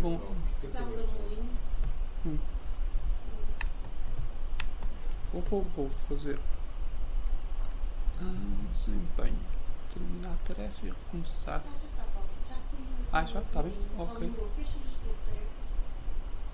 Bom. 0.00 0.20
Hum. 2.26 2.38
Vou, 5.32 5.42
vou, 5.42 5.62
vou 5.62 5.90
fazer 5.90 6.38
ah, 8.20 8.72
desempenho. 8.72 9.38
Terminar 9.92 10.32
a 10.32 10.48
tarefa 10.48 10.86
e 10.86 10.90
recomeçar. 10.90 11.62
Ah, 13.12 13.24
já? 13.24 13.40
Está 13.40 13.62
bem? 13.62 13.72
Ok. 13.96 14.32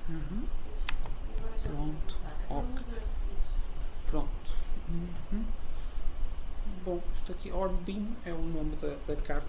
Uhum. 0.08 0.46
Pronto. 1.62 2.16
Ok. 2.50 2.84
Pronto. 4.10 4.56
Uhum. 4.88 5.63
Bom, 6.84 7.00
isto 7.12 7.32
aqui, 7.32 7.52
Hornbeam, 7.52 8.16
é 8.24 8.32
o 8.32 8.42
nome 8.42 8.76
da, 8.76 8.96
da 9.06 9.20
carpa. 9.20 9.48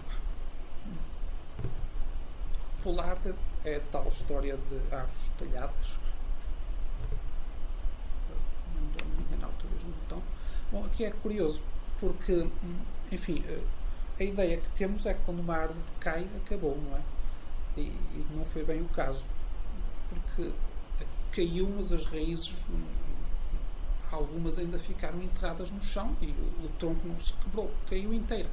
Polarda 2.82 3.34
é 3.64 3.76
a 3.76 3.80
tal 3.80 4.08
história 4.08 4.56
de 4.56 4.94
árvores 4.94 5.30
talhadas. 5.38 5.98
Não 8.74 9.06
me 9.08 9.24
enganar 9.24 9.48
outra 9.48 9.68
vez 9.68 9.84
no 9.84 9.90
botão. 9.90 10.22
Bom, 10.70 10.84
aqui 10.84 11.04
é 11.04 11.10
curioso, 11.10 11.62
porque, 11.98 12.46
enfim, 13.10 13.42
a 14.18 14.22
ideia 14.22 14.58
que 14.58 14.70
temos 14.70 15.06
é 15.06 15.14
que 15.14 15.20
quando 15.24 15.40
uma 15.40 15.56
árvore 15.56 15.80
cai, 16.00 16.26
acabou, 16.36 16.76
não 16.76 16.96
é? 16.96 17.02
E, 17.76 17.80
e 17.80 18.26
não 18.34 18.44
foi 18.44 18.62
bem 18.62 18.82
o 18.82 18.88
caso. 18.88 19.24
Porque 20.08 20.52
caiu, 21.32 21.68
mas 21.76 21.92
as 21.92 22.04
raízes 22.04 22.66
algumas 24.10 24.58
ainda 24.58 24.78
ficaram 24.78 25.20
enterradas 25.22 25.70
no 25.70 25.82
chão 25.82 26.16
e 26.20 26.26
o, 26.26 26.66
o 26.66 26.68
tronco 26.78 27.06
não 27.06 27.18
se 27.20 27.32
quebrou, 27.34 27.70
caiu 27.88 28.12
inteiro. 28.12 28.48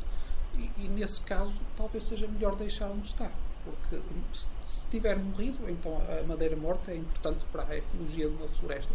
E, 0.56 0.70
e, 0.78 0.88
nesse 0.88 1.22
caso, 1.22 1.54
talvez 1.76 2.04
seja 2.04 2.28
melhor 2.28 2.56
deixar 2.56 2.88
onde 2.88 3.08
está, 3.08 3.32
porque 3.64 4.02
se, 4.34 4.48
se 4.64 4.88
tiver 4.88 5.18
morrido, 5.18 5.68
então 5.70 6.00
a 6.20 6.24
madeira 6.28 6.56
morta 6.56 6.92
é 6.92 6.96
importante 6.96 7.44
para 7.52 7.64
a 7.64 7.78
ecologia 7.78 8.30
de 8.30 8.36
uma 8.36 8.48
floresta. 8.48 8.94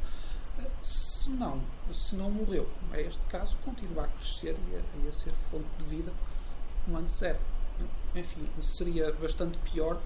Se 0.83 1.31
não, 1.31 1.61
se 1.93 2.15
não 2.15 2.31
morreu, 2.31 2.69
como 2.81 2.95
é 2.95 3.03
este 3.03 3.25
caso, 3.27 3.57
continua 3.65 4.05
a 4.05 4.09
crescer 4.09 4.57
e 4.71 4.77
a, 4.77 5.05
e 5.05 5.09
a 5.09 5.13
ser 5.13 5.33
fonte 5.51 5.67
de 5.79 5.85
vida 5.85 6.13
como 6.85 6.99
antes 6.99 7.21
era. 7.23 7.41
Enfim, 8.15 8.49
seria 8.63 9.13
bastante 9.13 9.59
pior 9.59 10.01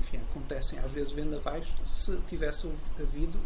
enfim, 0.00 0.18
acontecem 0.30 0.78
às 0.78 0.92
vezes 0.92 1.12
vendavais, 1.12 1.74
se 1.84 2.16
tivesse 2.26 2.70
havido 2.98 3.38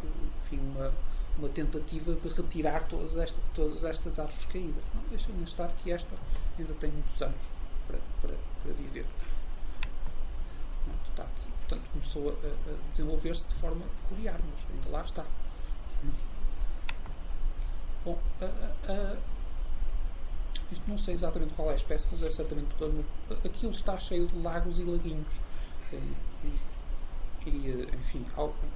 enfim, 0.42 0.58
uma, 0.58 0.92
uma 1.38 1.48
tentativa 1.48 2.14
de 2.14 2.28
retirar 2.28 2.82
todas, 2.84 3.34
todas 3.54 3.82
estas 3.84 4.18
árvores 4.18 4.44
caídas. 4.46 4.82
Não 4.94 5.02
deixem 5.08 5.34
de 5.36 5.44
estar 5.44 5.68
que 5.68 5.92
esta 5.92 6.16
ainda 6.58 6.74
tem 6.74 6.90
muitos 6.90 7.22
anos 7.22 7.46
para, 7.86 7.98
para, 8.20 8.34
para 8.62 8.72
viver. 8.72 9.06
Está 11.10 11.22
aqui. 11.22 11.52
Portanto, 11.60 11.88
começou 11.92 12.30
a, 12.30 12.32
a 12.32 12.90
desenvolver-se 12.90 13.46
de 13.48 13.54
forma 13.54 13.86
peculiar, 14.02 14.38
mas 14.50 14.60
ainda 14.74 14.90
lá 14.90 15.04
está. 15.04 15.24
Bom, 18.04 18.18
a, 18.40 18.44
a, 18.92 19.16
isto 20.70 20.82
não 20.86 20.98
sei 20.98 21.14
exatamente 21.14 21.54
qual 21.54 21.70
é 21.70 21.72
a 21.72 21.76
espécie, 21.76 22.06
mas 22.10 22.22
é 22.22 22.30
certamente 22.30 22.68
aquilo 23.44 23.72
está 23.72 23.98
cheio 23.98 24.26
de 24.26 24.38
lagos 24.40 24.78
e 24.78 24.82
laguinhos. 24.82 25.40
E, 25.92 25.96
e, 25.96 26.58
enfim, 27.48 28.24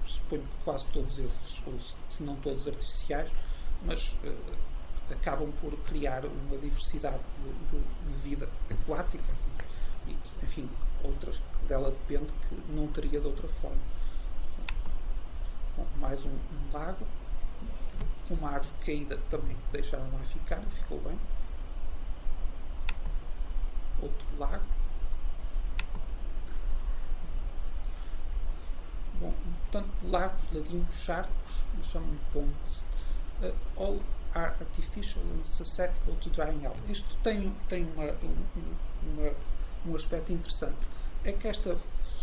suponho 0.05 0.43
que 0.43 0.65
quase 0.65 0.87
todos 0.87 1.19
eles, 1.19 1.63
ou 1.67 1.79
se 2.11 2.23
não 2.23 2.37
todos 2.37 2.67
artificiais, 2.67 3.31
mas 3.85 4.17
uh, 4.25 5.13
acabam 5.13 5.51
por 5.61 5.77
criar 5.85 6.25
uma 6.25 6.57
diversidade 6.59 7.23
de, 7.71 7.79
de, 7.79 7.85
de, 8.07 8.15
vida 8.21 8.49
aquática 8.71 9.35
e, 10.07 10.17
enfim, 10.43 10.69
outras 11.03 11.41
que 11.59 11.67
dela 11.67 11.91
depende 11.91 12.33
que 12.49 12.73
não 12.73 12.87
teria 12.89 13.21
de 13.21 13.27
outra 13.27 13.49
forma. 13.49 13.81
Bom, 15.77 15.87
mais 15.97 16.25
um, 16.25 16.31
um 16.31 16.73
lago, 16.73 17.07
uma 18.31 18.51
árvore 18.51 18.75
caída 18.85 19.19
também 19.29 19.57
que 19.57 19.73
deixaram 19.73 20.11
lá 20.13 20.19
ficar, 20.21 20.61
ficou 20.71 21.01
bem. 21.01 21.19
Outro 24.01 24.27
lago 24.39 24.82
Bom, 29.21 29.33
portanto, 29.63 29.89
lagos, 30.05 30.45
laguinhos, 30.53 30.95
charcos, 30.95 31.67
chamam 31.83 32.17
pontes. 32.33 32.81
Uh, 33.43 33.53
all 33.77 34.01
are 34.35 34.55
artificial 34.61 35.23
and 35.35 35.45
susceptible 35.45 36.17
to 36.21 36.31
drying 36.31 36.65
out. 36.67 36.77
Isto 36.89 37.17
tem, 37.23 37.53
tem 37.69 37.85
uma, 37.95 38.05
uma, 38.05 39.35
um 39.87 39.95
aspecto 39.95 40.33
interessante. 40.33 40.89
É 41.25 41.33
que 41.33 41.49
esta 41.49 41.77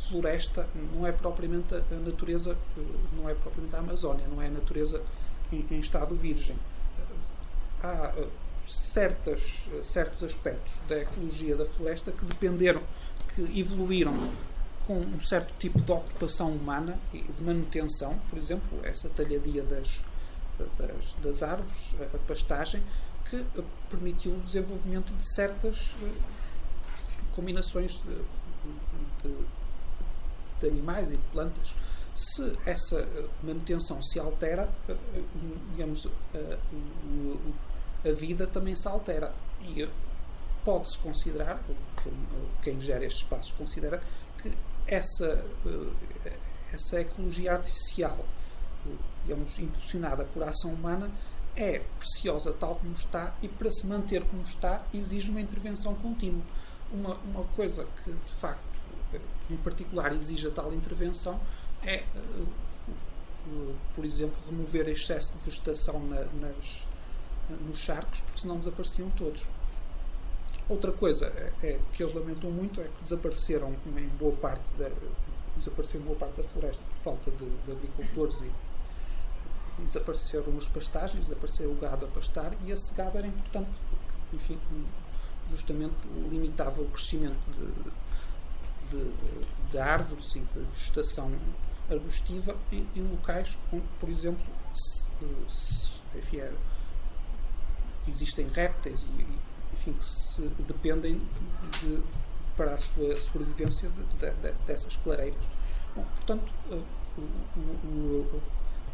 floresta 0.07 0.67
não 0.93 1.05
é 1.05 1.11
propriamente 1.11 1.75
a 1.75 1.95
natureza, 1.97 2.57
eh, 2.77 2.81
não 3.15 3.29
é 3.29 3.33
propriamente 3.33 3.75
a 3.75 3.79
Amazónia, 3.79 4.27
não 4.27 4.41
é 4.41 4.47
a 4.47 4.51
natureza 4.51 5.01
em, 5.51 5.65
em 5.69 5.79
estado 5.79 6.15
virgem. 6.15 6.57
Há 7.81 8.13
eh, 8.17 8.27
certas, 8.67 9.67
certos 9.83 10.23
aspectos 10.23 10.79
da 10.87 10.97
ecologia 10.97 11.55
da 11.55 11.65
floresta 11.65 12.11
que 12.11 12.25
dependeram, 12.25 12.81
que 13.35 13.59
evoluíram 13.59 14.13
com 14.89 14.97
um 14.97 15.21
certo 15.21 15.53
tipo 15.59 15.79
de 15.79 15.91
ocupação 15.91 16.51
humana 16.51 16.97
e 17.13 17.21
de 17.21 17.43
manutenção, 17.43 18.17
por 18.27 18.39
exemplo, 18.39 18.79
essa 18.83 19.07
talhadia 19.09 19.61
das, 19.63 20.03
das, 20.79 21.13
das 21.21 21.43
árvores, 21.43 21.95
a 22.11 22.17
pastagem, 22.27 22.81
que 23.29 23.45
permitiu 23.87 24.31
o 24.31 24.39
desenvolvimento 24.39 25.13
de 25.13 25.31
certas 25.35 25.95
combinações 27.35 28.01
de, 28.01 29.29
de, 29.29 29.45
de 30.59 30.67
animais 30.67 31.11
e 31.11 31.17
de 31.17 31.25
plantas. 31.25 31.75
Se 32.15 32.57
essa 32.65 33.07
manutenção 33.43 34.01
se 34.01 34.19
altera, 34.19 34.67
digamos, 35.71 36.07
a, 36.33 38.09
a 38.09 38.11
vida 38.11 38.47
também 38.47 38.75
se 38.75 38.87
altera. 38.87 39.31
E 39.61 39.87
pode-se 40.65 40.97
considerar, 40.97 41.63
quem 42.63 42.79
gera 42.79 43.05
estes 43.05 43.21
espaços 43.21 43.51
considera, 43.51 44.01
que 44.41 44.51
essa, 44.89 45.45
essa 46.73 47.01
ecologia 47.01 47.53
artificial, 47.53 48.17
digamos, 49.23 49.57
impulsionada 49.59 50.25
por 50.25 50.43
ação 50.43 50.73
humana, 50.73 51.09
é 51.55 51.79
preciosa 51.97 52.53
tal 52.53 52.75
como 52.75 52.93
está 52.93 53.35
e 53.41 53.47
para 53.47 53.71
se 53.71 53.85
manter 53.85 54.23
como 54.23 54.41
está 54.43 54.83
exige 54.93 55.29
uma 55.29 55.41
intervenção 55.41 55.93
contínua. 55.95 56.41
Uma, 56.91 57.15
uma 57.17 57.43
coisa 57.43 57.85
que, 58.03 58.11
de 58.11 58.33
facto, 58.33 58.63
em 59.49 59.57
particular 59.57 60.11
exige 60.13 60.47
a 60.47 60.51
tal 60.51 60.73
intervenção 60.73 61.39
é, 61.83 62.03
por 63.95 64.05
exemplo, 64.05 64.37
remover 64.49 64.87
excesso 64.87 65.31
de 65.33 65.39
vegetação 65.39 65.99
na, 66.07 66.25
nas, 66.25 66.87
nos 67.65 67.77
charcos, 67.77 68.21
porque 68.21 68.41
senão 68.41 68.57
desapareciam 68.57 69.09
todos. 69.11 69.45
Outra 70.69 70.91
coisa 70.91 71.25
é, 71.25 71.51
é, 71.63 71.79
que 71.93 72.03
eles 72.03 72.13
lamentam 72.13 72.51
muito 72.51 72.79
é 72.79 72.83
que 72.83 73.01
desapareceram 73.01 73.75
em 73.97 74.07
boa 74.19 74.35
parte 74.35 74.71
da 74.75 74.87
desapareceu 75.57 75.99
boa 76.01 76.15
parte 76.15 76.37
da 76.37 76.43
floresta 76.43 76.83
por 76.87 76.95
falta 76.95 77.31
de, 77.31 77.49
de 77.49 77.71
agricultores 77.71 78.39
e, 78.41 78.51
desapareceram 79.83 80.57
as 80.57 80.67
pastagens, 80.67 81.23
desapareceu 81.23 81.71
o 81.71 81.75
gado 81.75 82.05
a 82.05 82.09
pastar 82.09 82.51
e 82.65 82.71
esse 82.71 82.93
gado 82.93 83.17
era 83.17 83.27
importante 83.27 83.79
porque, 83.89 84.35
enfim, 84.35 84.59
justamente 85.49 85.95
limitava 86.29 86.81
o 86.81 86.85
crescimento 86.89 87.39
de, 87.51 88.99
de, 89.03 89.11
de 89.71 89.77
árvores 89.77 90.35
e 90.35 90.39
de 90.39 90.59
vegetação 90.65 91.31
arbustiva 91.89 92.55
em, 92.71 92.87
em 92.95 93.03
locais 93.09 93.57
onde, 93.71 93.83
por 93.99 94.09
exemplo, 94.09 94.45
se, 94.75 95.09
se, 95.49 95.91
enfim, 96.15 96.37
era, 96.37 96.57
existem 98.07 98.47
répteis 98.47 99.03
e, 99.03 99.48
enfim, 99.79 99.93
que 99.93 100.03
se 100.05 100.41
dependem 100.67 101.19
de, 101.81 102.03
para 102.57 102.75
a 102.75 102.79
sua 102.79 103.17
sobrevivência 103.19 103.89
de, 103.89 104.03
de, 104.03 104.51
dessas 104.67 104.97
clareiras. 104.97 105.45
Bom, 105.95 106.03
portanto, 106.03 106.51
o, 106.69 107.21
o, 107.87 108.41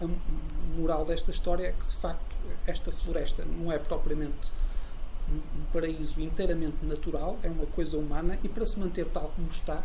a 0.01 0.77
moral 0.77 1.05
desta 1.05 1.31
história 1.31 1.67
é 1.67 1.71
que, 1.71 1.85
de 1.85 1.95
facto, 1.95 2.35
esta 2.67 2.91
floresta 2.91 3.43
não 3.45 3.71
é 3.71 3.79
propriamente 3.79 4.51
um 5.29 5.65
paraíso 5.73 6.21
inteiramente 6.21 6.85
natural, 6.85 7.39
é 7.41 7.49
uma 7.49 7.65
coisa 7.65 7.97
humana 7.97 8.37
e 8.43 8.49
para 8.49 8.65
se 8.67 8.79
manter 8.79 9.09
tal 9.09 9.29
como 9.29 9.49
está, 9.49 9.83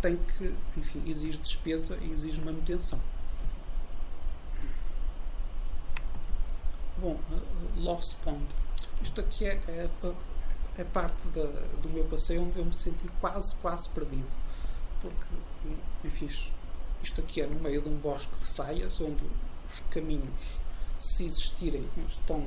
tem 0.00 0.16
que, 0.16 0.54
enfim, 0.76 1.02
exige 1.06 1.38
despesa 1.38 1.96
e 2.02 2.10
exige 2.10 2.40
manutenção. 2.40 2.98
Bom, 6.98 7.18
Lost 7.76 8.14
Pond. 8.24 8.44
Isto 9.02 9.20
aqui 9.20 9.46
é, 9.46 9.60
é, 9.68 9.88
é 10.78 10.84
parte 10.84 11.26
da, 11.28 11.44
do 11.82 11.88
meu 11.88 12.04
passeio 12.04 12.42
onde 12.42 12.58
eu 12.58 12.64
me 12.64 12.74
senti 12.74 13.06
quase, 13.20 13.54
quase 13.56 13.88
perdido. 13.90 14.30
Porque, 15.00 15.34
enfim, 16.04 16.28
isto 17.02 17.20
aqui 17.20 17.42
é 17.42 17.46
no 17.46 17.60
meio 17.60 17.82
de 17.82 17.88
um 17.88 17.96
bosque 17.98 18.34
de 18.36 18.46
faias, 18.46 19.00
onde 19.00 19.24
os 19.68 19.80
caminhos, 19.90 20.58
se 21.00 21.26
existirem, 21.26 21.86
estão. 22.08 22.44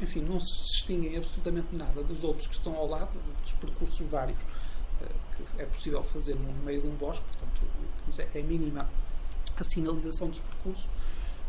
Enfim, 0.00 0.20
não 0.20 0.40
se 0.40 0.62
distinguem 0.62 1.16
absolutamente 1.16 1.76
nada 1.76 2.02
dos 2.02 2.24
outros 2.24 2.46
que 2.46 2.54
estão 2.54 2.74
ao 2.74 2.86
lado, 2.86 3.10
dos 3.42 3.52
percursos 3.52 4.06
vários 4.08 4.38
eh, 5.02 5.06
que 5.36 5.62
é 5.62 5.66
possível 5.66 6.02
fazer 6.02 6.34
no 6.36 6.52
meio 6.64 6.80
de 6.80 6.86
um 6.86 6.94
bosque, 6.96 7.22
portanto, 7.24 8.28
é 8.34 8.42
mínima 8.42 8.88
a 9.56 9.64
sinalização 9.64 10.30
dos 10.30 10.40
percursos 10.40 10.88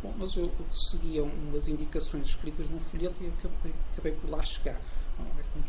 Bom, 0.04 0.14
mas 0.18 0.36
eu 0.36 0.52
seguia 0.72 1.24
umas 1.24 1.68
indicações 1.68 2.30
escritas 2.30 2.70
num 2.70 2.80
folheto 2.80 3.24
e 3.24 3.28
acabei, 3.28 3.74
acabei 3.94 4.12
por 4.14 4.30
lá 4.30 4.44
chegar. 4.44 4.80
é 5.20 5.44
como 5.54 5.64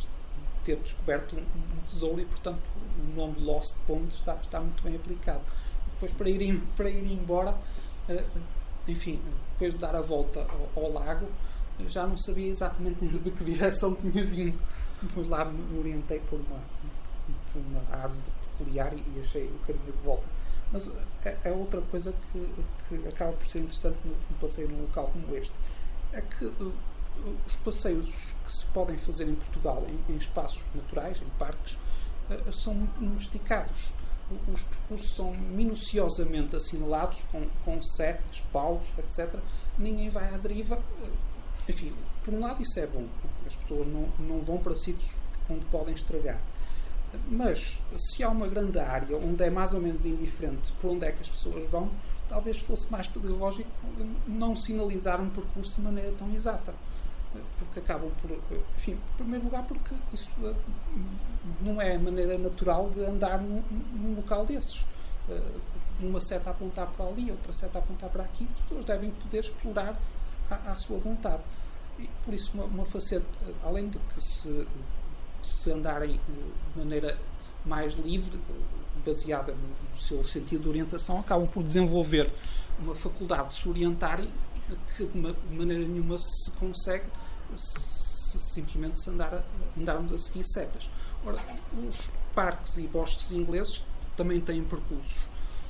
ter 0.64 0.76
descoberto 0.76 1.36
um, 1.36 1.40
um, 1.40 1.82
tesouro 1.86 2.20
e, 2.20 2.24
portanto, 2.24 2.60
o 2.98 3.16
nome 3.16 3.40
Lost 3.40 3.76
Pond 3.86 4.08
está, 4.08 4.34
está 4.36 4.60
muito 4.60 4.82
bem 4.82 4.96
aplicado. 4.96 5.42
E 5.86 5.90
depois, 5.90 6.12
para 6.12 6.30
ir, 6.30 6.62
para 6.76 6.88
ir 6.88 7.12
embora, 7.12 7.52
uh, 8.08 8.40
enfim, 8.88 9.20
depois 9.52 9.72
de 9.72 9.78
dar 9.78 9.94
a 9.94 10.00
volta 10.00 10.46
ao, 10.76 10.84
ao 10.84 10.92
lago, 10.92 11.26
já 11.88 12.06
não 12.06 12.16
sabia 12.16 12.48
exatamente 12.48 13.06
de 13.06 13.30
que 13.30 13.44
direção 13.44 13.94
tinha 13.94 14.24
vindo. 14.24 14.58
Depois 15.02 15.28
lá 15.28 15.44
me 15.44 15.78
orientei 15.78 16.20
por 16.20 16.40
uma, 16.40 16.60
por 17.52 17.60
uma 17.60 17.82
árvore 17.90 18.22
peculiar 18.42 18.92
e 18.94 19.20
achei 19.20 19.46
o 19.46 19.58
caminho 19.66 19.92
de 19.92 20.04
volta. 20.04 20.28
Mas 20.72 20.88
é, 21.24 21.36
é 21.44 21.50
outra 21.50 21.80
coisa 21.82 22.12
que, 22.32 22.64
que, 22.88 23.08
acaba 23.08 23.32
por 23.32 23.46
ser 23.46 23.60
interessante 23.60 23.98
no 24.04 24.36
passeio 24.40 24.68
num 24.68 24.82
local 24.82 25.08
como 25.08 25.36
este. 25.36 25.52
É 26.12 26.20
que 26.20 26.46
uh, 26.46 26.74
os 27.46 27.56
passeios 27.56 28.34
que 28.44 28.52
se 28.52 28.64
podem 28.66 28.96
fazer 28.96 29.28
em 29.28 29.34
Portugal 29.34 29.84
em, 29.86 30.12
em 30.12 30.16
espaços 30.16 30.64
naturais, 30.74 31.20
em 31.20 31.28
parques, 31.38 31.74
uh, 32.30 32.52
são 32.52 32.74
muito 32.74 32.98
domesticados. 32.98 33.92
Os 34.50 34.62
percursos 34.62 35.14
são 35.14 35.34
minuciosamente 35.34 36.56
assinalados 36.56 37.22
com, 37.24 37.46
com 37.66 37.82
setas, 37.82 38.40
paus, 38.52 38.92
etc. 38.96 39.38
Ninguém 39.78 40.08
vai 40.08 40.32
à 40.32 40.38
deriva. 40.38 40.82
Enfim, 41.68 41.94
por 42.24 42.32
um 42.32 42.40
lado 42.40 42.62
isso 42.62 42.80
é 42.80 42.86
bom. 42.86 43.06
As 43.46 43.56
pessoas 43.56 43.86
não, 43.86 44.08
não 44.18 44.40
vão 44.40 44.56
para 44.56 44.74
sítios 44.76 45.18
onde 45.50 45.64
podem 45.66 45.94
estragar. 45.94 46.40
Mas 47.28 47.82
se 47.98 48.22
há 48.22 48.28
uma 48.28 48.46
grande 48.48 48.78
área 48.78 49.16
onde 49.16 49.42
é 49.44 49.50
mais 49.50 49.74
ou 49.74 49.80
menos 49.80 50.04
indiferente 50.04 50.72
por 50.80 50.90
onde 50.90 51.06
é 51.06 51.12
que 51.12 51.20
as 51.20 51.30
pessoas 51.30 51.68
vão, 51.70 51.90
talvez 52.28 52.58
fosse 52.58 52.90
mais 52.90 53.06
pedagógico 53.06 53.70
não 54.26 54.56
sinalizar 54.56 55.20
um 55.20 55.28
percurso 55.28 55.76
de 55.76 55.82
maneira 55.82 56.12
tão 56.12 56.32
exata. 56.32 56.74
Porque 57.58 57.78
acabam 57.78 58.10
por. 58.20 58.30
Enfim, 58.76 58.92
em 58.92 59.16
primeiro 59.16 59.44
lugar, 59.44 59.64
porque 59.66 59.94
isso 60.12 60.30
eh, 60.44 60.54
não 61.62 61.80
é 61.80 61.94
a 61.94 61.98
maneira 61.98 62.36
natural 62.36 62.90
de 62.90 63.02
andar 63.04 63.40
num, 63.40 63.62
num 63.94 64.16
local 64.16 64.44
desses. 64.44 64.84
Eh, 65.30 65.60
uma 66.00 66.20
seta 66.20 66.50
a 66.50 66.52
apontar 66.52 66.88
para 66.88 67.06
ali, 67.06 67.30
outra 67.30 67.52
seta 67.54 67.78
a 67.78 67.82
apontar 67.82 68.10
para 68.10 68.24
aqui, 68.24 68.48
as 68.54 68.60
pessoas 68.60 68.84
devem 68.84 69.10
poder 69.12 69.40
explorar 69.40 69.98
à, 70.50 70.72
à 70.72 70.76
sua 70.76 70.98
vontade. 70.98 71.42
E 71.98 72.06
por 72.24 72.34
isso, 72.34 72.52
uma, 72.54 72.64
uma 72.64 72.84
faceta, 72.84 73.24
além 73.62 73.88
de 73.88 73.98
que 73.98 74.20
se 74.20 74.66
se 75.42 75.70
andarem 75.70 76.20
de 76.28 76.78
maneira 76.78 77.18
mais 77.64 77.94
livre, 77.94 78.38
baseada 79.04 79.52
no 79.52 80.00
seu 80.00 80.24
sentido 80.24 80.62
de 80.62 80.68
orientação, 80.68 81.18
acabam 81.20 81.46
por 81.48 81.62
desenvolver 81.62 82.30
uma 82.78 82.94
faculdade 82.94 83.48
de 83.48 83.54
se 83.54 83.68
orientarem 83.68 84.28
que 84.96 85.06
de 85.06 85.18
maneira 85.54 85.86
nenhuma 85.86 86.18
se 86.18 86.50
consegue 86.52 87.04
se 87.56 88.38
simplesmente 88.38 88.98
se 88.98 89.10
andar, 89.10 89.44
andarmos 89.76 90.12
a 90.12 90.18
seguir 90.18 90.44
setas. 90.44 90.90
Ora, 91.24 91.38
os 91.86 92.10
parques 92.34 92.78
e 92.78 92.86
bosques 92.86 93.30
ingleses 93.32 93.84
também 94.16 94.40
têm 94.40 94.64
percursos 94.64 95.28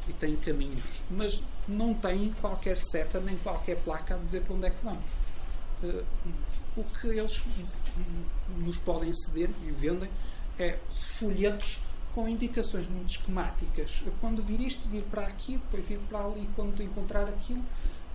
e 0.09 0.13
têm 0.13 0.37
caminhos, 0.37 1.03
mas 1.11 1.43
não 1.67 1.95
têm 1.95 2.33
qualquer 2.41 2.79
seta 2.79 3.21
nem 3.21 3.37
qualquer 3.39 3.77
placa 3.83 4.15
a 4.15 4.19
dizer 4.19 4.43
para 4.43 4.55
onde 4.55 4.67
é 4.67 4.71
que 4.71 4.85
vamos. 4.85 5.11
Uh, 5.83 6.05
o 6.77 6.85
que 6.85 7.09
eles 7.09 7.45
nos 8.57 8.79
podem 8.79 9.13
ceder 9.13 9.51
e 9.63 9.71
vendem 9.71 10.09
é 10.59 10.79
folhetos 10.91 11.83
com 12.15 12.29
indicações 12.29 12.89
muito 12.89 13.11
esquemáticas. 13.11 14.05
Quando 14.21 14.43
vir 14.43 14.61
isto, 14.61 14.89
vir 14.89 15.03
para 15.05 15.23
aqui, 15.23 15.59
depois 15.59 15.87
vir 15.87 15.99
para 16.09 16.25
ali, 16.25 16.49
quando 16.55 16.83
encontrar 16.83 17.25
aquilo. 17.29 17.65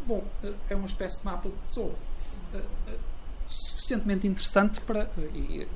Bom, 0.05 0.23
é 0.69 0.75
uma 0.75 0.87
espécie 0.87 1.19
de 1.19 1.25
mapa 1.25 1.49
de 1.49 1.55
tesouro. 1.67 1.95
Eh, 2.53 2.97
suficientemente 3.47 4.27
interessante 4.27 4.79
para. 4.81 5.09
E, 5.33 5.67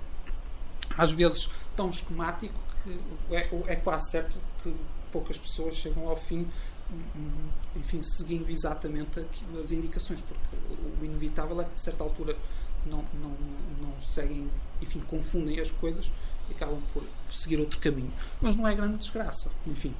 às 0.97 1.11
vezes 1.11 1.49
tão 1.75 1.89
esquemático 1.89 2.59
que 2.83 2.99
é, 3.31 3.49
é 3.67 3.75
quase 3.77 4.11
certo 4.11 4.37
que 4.61 4.75
poucas 5.11 5.37
pessoas 5.37 5.75
chegam 5.75 6.09
ao 6.09 6.17
fim 6.17 6.47
enfim, 7.75 8.01
seguindo 8.03 8.49
exatamente 8.49 9.19
as 9.61 9.71
indicações, 9.71 10.21
porque 10.21 10.55
o 11.01 11.05
inevitável 11.05 11.59
é 11.61 11.63
que 11.63 11.75
a 11.75 11.77
certa 11.77 12.03
altura 12.03 12.35
não, 12.85 13.03
não, 13.13 13.35
não 13.81 14.01
seguem, 14.01 14.49
enfim, 14.81 14.99
confundem 15.01 15.59
as 15.59 15.71
coisas 15.71 16.11
e 16.49 16.53
acabam 16.53 16.81
por 16.93 17.03
seguir 17.31 17.59
outro 17.59 17.79
caminho. 17.79 18.11
Mas 18.41 18.55
não 18.55 18.67
é 18.67 18.75
grande 18.75 18.97
desgraça, 18.97 19.51
enfim. 19.65 19.93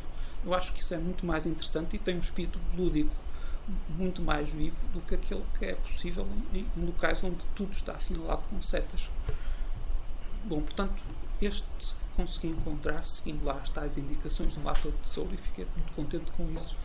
Eu 0.44 0.54
acho 0.54 0.74
que 0.74 0.82
isso 0.82 0.94
é 0.94 0.98
muito 0.98 1.26
mais 1.26 1.46
interessante 1.46 1.96
e 1.96 2.00
tem 2.00 2.16
um 2.16 2.20
espírito 2.20 2.60
lúdico 2.76 3.16
muito 3.90 4.22
mais 4.22 4.50
vivo 4.50 4.76
do 4.94 5.00
que 5.02 5.16
aquele 5.16 5.44
que 5.58 5.66
é 5.66 5.76
possível 5.76 6.28
em, 6.54 6.66
em 6.76 6.86
locais 6.86 7.24
onde 7.24 7.38
tudo 7.56 7.72
está 7.72 7.94
assinalado 7.94 8.44
com 8.46 8.62
setas. 8.62 9.10
Bom, 10.46 10.62
portanto, 10.62 11.02
este 11.42 11.68
consegui 12.22 12.50
encontrar 12.50 13.06
seguindo 13.06 13.44
lá 13.44 13.54
as 13.54 13.70
tais 13.70 13.98
indicações 13.98 14.56
no 14.56 14.64
mapa 14.64 14.80
do 14.82 14.98
tesouro 15.04 15.34
e 15.34 15.38
fiquei 15.38 15.66
muito 15.76 15.94
contente 15.94 16.32
com 16.32 16.50
isso. 16.52 16.78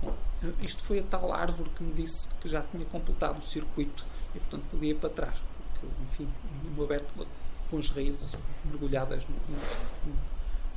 Bom, 0.00 0.14
isto 0.60 0.82
foi 0.82 1.00
a 1.00 1.02
tal 1.02 1.32
árvore 1.32 1.70
que 1.70 1.82
me 1.82 1.92
disse 1.92 2.28
que 2.40 2.48
já 2.48 2.62
tinha 2.62 2.84
completado 2.84 3.40
o 3.40 3.42
circuito 3.42 4.06
e, 4.34 4.38
portanto, 4.38 4.64
podia 4.70 4.90
ir 4.90 4.94
para 4.94 5.10
trás, 5.10 5.42
porque, 5.72 5.86
enfim, 6.04 6.28
uma 6.64 6.86
bétula 6.86 7.26
com 7.70 7.78
as 7.78 7.90
raízes 7.90 8.36
mergulhadas 8.64 9.26
no, 9.26 9.34
no, 9.34 10.18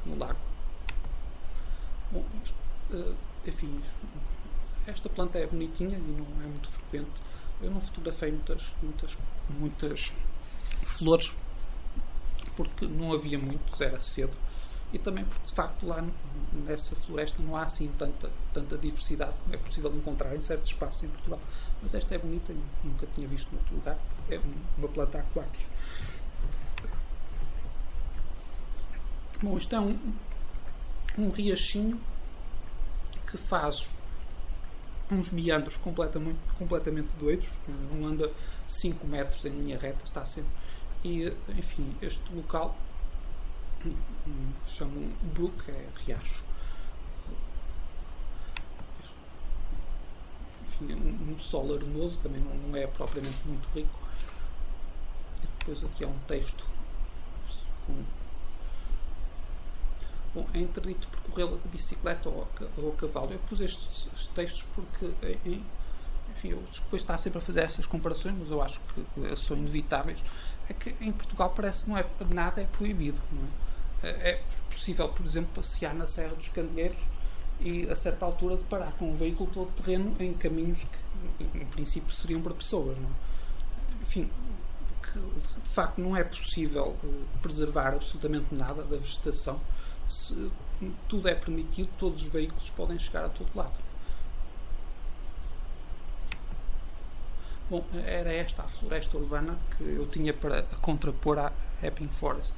no 0.05 0.17
lago. 0.17 0.39
Bom, 2.11 2.23
isto, 2.43 2.57
uh, 2.91 3.15
enfim, 3.45 3.81
esta 4.87 5.09
planta 5.09 5.37
é 5.37 5.45
bonitinha 5.45 5.97
e 5.97 6.01
não 6.01 6.43
é 6.43 6.47
muito 6.47 6.69
frequente. 6.69 7.21
Eu 7.61 7.71
não 7.71 7.81
fotografei 7.81 8.31
muitas, 8.31 8.75
muitas, 8.81 9.17
muitas 9.49 10.13
flores 10.83 11.33
porque 12.55 12.87
não 12.87 13.13
havia 13.13 13.37
muito, 13.37 13.83
era 13.83 13.99
cedo. 13.99 14.35
E 14.93 14.97
também 14.99 15.25
porque, 15.25 15.45
de 15.47 15.53
facto, 15.53 15.85
lá 15.85 16.05
nessa 16.53 16.95
floresta 16.95 17.41
não 17.41 17.55
há 17.55 17.63
assim 17.63 17.91
tanta, 17.97 18.31
tanta 18.53 18.77
diversidade 18.77 19.37
como 19.39 19.53
é 19.53 19.57
possível 19.57 19.93
encontrar 19.95 20.35
em 20.35 20.41
certos 20.41 20.71
espaços 20.71 21.03
em 21.03 21.09
Portugal. 21.09 21.39
Mas 21.81 21.95
esta 21.95 22.15
é 22.15 22.17
bonita 22.17 22.53
nunca 22.83 23.05
tinha 23.07 23.27
visto 23.27 23.51
em 23.53 23.57
outro 23.57 23.75
lugar. 23.75 23.97
É 24.29 24.39
uma 24.77 24.87
planta 24.87 25.19
aquática. 25.19 25.65
Bom, 29.41 29.57
isto 29.57 29.75
é 29.75 29.79
um, 29.79 29.99
um 31.17 31.29
riachinho 31.29 31.99
que 33.29 33.37
faz 33.37 33.89
uns 35.11 35.29
meandros 35.29 35.77
completamente, 35.77 36.39
completamente 36.57 37.09
doidos, 37.19 37.53
não 37.91 38.07
anda 38.07 38.31
5 38.67 39.05
metros 39.05 39.45
em 39.45 39.49
linha 39.49 39.77
reta, 39.77 40.03
está 40.03 40.25
sempre. 40.25 40.49
E, 41.05 41.31
enfim, 41.55 41.95
este 42.01 42.33
local 42.33 42.75
chamam 44.65 45.07
brook, 45.35 45.69
é 45.69 45.87
riacho. 46.03 46.43
Este, 49.03 50.91
é 50.91 50.95
um, 50.95 51.37
solo 51.39 51.75
arenoso, 51.75 52.17
também 52.23 52.41
não, 52.41 52.55
não 52.55 52.75
é 52.75 52.87
propriamente 52.87 53.37
muito 53.45 53.69
rico. 53.75 53.99
E 55.43 55.47
depois 55.59 55.83
aqui 55.83 56.03
há 56.03 56.07
um 56.07 56.19
texto 56.27 56.65
com 57.85 58.03
Bom, 60.33 60.45
é 60.53 60.57
interdito 60.57 61.07
percorrê-la 61.07 61.55
de 61.57 61.69
bicicleta 61.69 62.27
ou 62.29 62.43
a, 62.43 62.97
cavalo. 62.97 63.31
Eu 63.31 63.39
pus 63.39 63.61
estes, 63.61 64.07
estes 64.07 64.27
textos 64.27 64.63
porque, 64.75 65.05
enfim, 66.29 66.49
eu 66.49 66.63
está 66.91 67.17
sempre 67.17 67.37
a 67.37 67.41
fazer 67.41 67.61
essas 67.61 67.85
comparações, 67.85 68.35
mas 68.37 68.51
eu 68.51 68.61
acho 68.61 68.81
que 68.81 69.37
são 69.37 69.55
inevitáveis. 69.55 70.21
É 70.69 70.73
que 70.73 70.95
em 71.01 71.11
Portugal 71.11 71.51
parece 71.55 71.83
que 71.83 71.89
não 71.89 71.97
é, 71.97 72.05
nada 72.29 72.61
é 72.61 72.65
proibido. 72.65 73.19
É? 74.03 74.09
é? 74.09 74.29
é? 74.31 74.43
possível, 74.69 75.07
por 75.09 75.25
exemplo, 75.25 75.51
passear 75.55 75.95
na 75.95 76.05
Serra 76.05 76.35
dos 76.35 76.49
Candeeiros 76.49 77.01
e 77.61 77.89
a 77.89 77.95
certa 77.95 78.25
altura 78.25 78.57
deparar 78.57 78.91
com 78.93 79.11
um 79.11 79.15
veículo 79.15 79.49
todo 79.51 79.71
terreno 79.71 80.13
em 80.19 80.33
caminhos 80.33 80.83
que, 80.83 81.57
em 81.57 81.65
princípio, 81.65 82.13
seriam 82.13 82.41
para 82.41 82.53
pessoas. 82.53 82.97
Não 82.97 83.07
é? 83.07 84.03
Enfim, 84.03 84.29
que 85.01 85.19
de 85.61 85.69
facto 85.69 85.99
não 85.99 86.15
é 86.15 86.23
possível 86.23 86.95
eh, 87.03 87.07
preservar 87.41 87.93
absolutamente 87.93 88.53
nada 88.53 88.83
da 88.83 88.97
vegetação 88.97 89.59
se 90.07 90.51
tudo 91.07 91.27
é 91.27 91.35
permitido, 91.35 91.89
todos 91.97 92.23
os 92.23 92.29
veículos 92.29 92.69
podem 92.69 92.99
chegar 92.99 93.25
a 93.25 93.29
todo 93.29 93.49
lado. 93.55 93.73
Bom, 97.67 97.83
era 98.05 98.31
esta 98.31 98.61
a 98.61 98.67
floresta 98.67 99.17
urbana 99.17 99.57
que 99.75 99.83
eu 99.83 100.05
tinha 100.07 100.31
para 100.31 100.61
contrapor 100.81 101.39
à 101.39 101.51
Epping 101.81 102.09
Forest. 102.09 102.55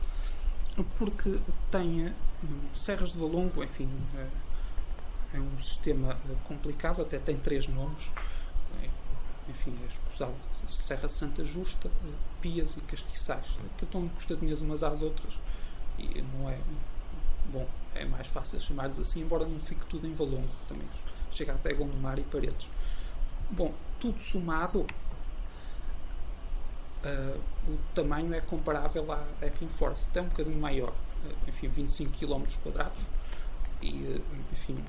Porque 0.97 1.39
tem 1.71 2.13
hum, 2.43 2.59
Serras 2.75 3.13
de 3.13 3.17
Valongo, 3.17 3.63
enfim, 3.63 3.89
é, 4.17 5.37
é 5.37 5.39
um 5.39 5.63
sistema 5.63 6.17
eh, 6.29 6.35
complicado, 6.43 7.01
até 7.01 7.19
tem 7.19 7.37
três 7.37 7.67
nomes. 7.67 8.11
É, 8.83 8.89
enfim, 9.49 9.73
é 9.81 9.87
escusado 9.87 10.35
Serra 10.67 11.07
Santa 11.07 11.45
Justa, 11.45 11.87
eh, 11.87 12.11
Pias 12.41 12.75
e 12.75 12.81
Castiçais, 12.81 13.57
que 13.77 13.85
estão 13.85 14.03
encostadinhas 14.03 14.61
umas 14.61 14.83
às 14.83 15.01
outras. 15.01 15.33
E 15.97 16.21
não 16.21 16.49
é 16.49 16.59
bom, 17.51 17.65
é 17.95 18.03
mais 18.03 18.27
fácil 18.27 18.59
chamar-lhes 18.59 18.99
assim, 18.99 19.21
embora 19.21 19.47
não 19.47 19.59
fique 19.59 19.85
tudo 19.85 20.05
em 20.05 20.13
valongo 20.13 20.49
também. 20.67 20.87
Chega 21.31 21.53
até 21.53 21.73
Gondomar 21.73 22.19
e 22.19 22.23
Paredes. 22.23 22.69
Bom, 23.49 23.73
tudo 23.99 24.19
somado, 24.21 24.81
uh, 27.03 27.41
o 27.67 27.77
tamanho 27.93 28.33
é 28.33 28.41
comparável 28.41 29.11
à 29.11 29.23
Epping 29.41 29.69
Forest, 29.69 30.07
até 30.09 30.21
um 30.21 30.27
bocadinho 30.27 30.59
maior, 30.59 30.89
uh, 30.89 31.49
enfim, 31.49 31.67
25 31.67 32.11
km 32.11 32.45
quadrados 32.63 33.03
e, 33.81 33.91
uh, 33.91 34.23
enfim, 34.51 34.83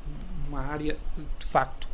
uma 0.48 0.60
área 0.60 0.96
de 1.38 1.46
facto 1.46 1.88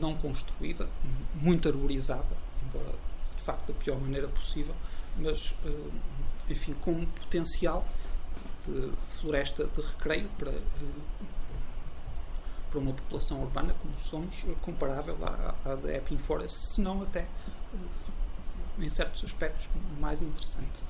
não 0.00 0.16
construída, 0.16 0.88
muito 1.34 1.68
arborizada, 1.68 2.36
embora 2.66 2.92
de 3.36 3.42
facto 3.42 3.72
da 3.72 3.74
pior 3.74 4.00
maneira 4.00 4.26
possível, 4.26 4.74
mas, 5.16 5.54
enfim, 6.50 6.74
com 6.74 6.90
um 6.90 7.06
potencial 7.06 7.84
de 8.66 8.92
floresta 9.18 9.66
de 9.66 9.80
recreio 9.80 10.28
para, 10.36 10.52
para 12.72 12.80
uma 12.80 12.94
população 12.94 13.42
urbana 13.42 13.74
como 13.74 13.98
somos, 13.98 14.46
comparável 14.62 15.14
à, 15.22 15.54
à 15.70 15.76
da 15.76 15.94
Epping 15.94 16.16
Forest, 16.16 16.56
se 16.56 16.80
não 16.80 17.02
até, 17.02 17.20
eh, 17.20 17.28
em 18.78 18.88
certos 18.88 19.22
aspectos, 19.24 19.68
mais 20.00 20.22
interessante. 20.22 20.82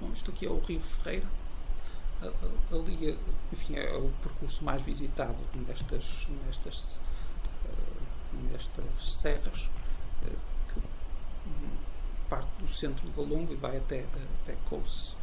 Bom, 0.00 0.10
isto 0.12 0.32
aqui 0.32 0.46
é 0.46 0.50
o 0.50 0.58
Rio 0.58 0.80
Ferreira. 0.80 1.26
Ali, 2.72 3.16
enfim, 3.52 3.76
é 3.76 3.96
o 3.96 4.10
percurso 4.20 4.64
mais 4.64 4.82
visitado 4.82 5.36
nestas, 5.54 6.26
nestas, 6.44 7.00
eh, 7.66 8.50
nestas 8.50 9.12
serras 9.20 9.70
que 10.74 10.80
parte 12.28 12.50
do 12.58 12.68
centro 12.68 13.06
de 13.06 13.12
Valongo 13.12 13.52
e 13.52 13.56
vai 13.56 13.76
até, 13.76 14.04
até 14.42 14.56
Couce. 14.68 15.14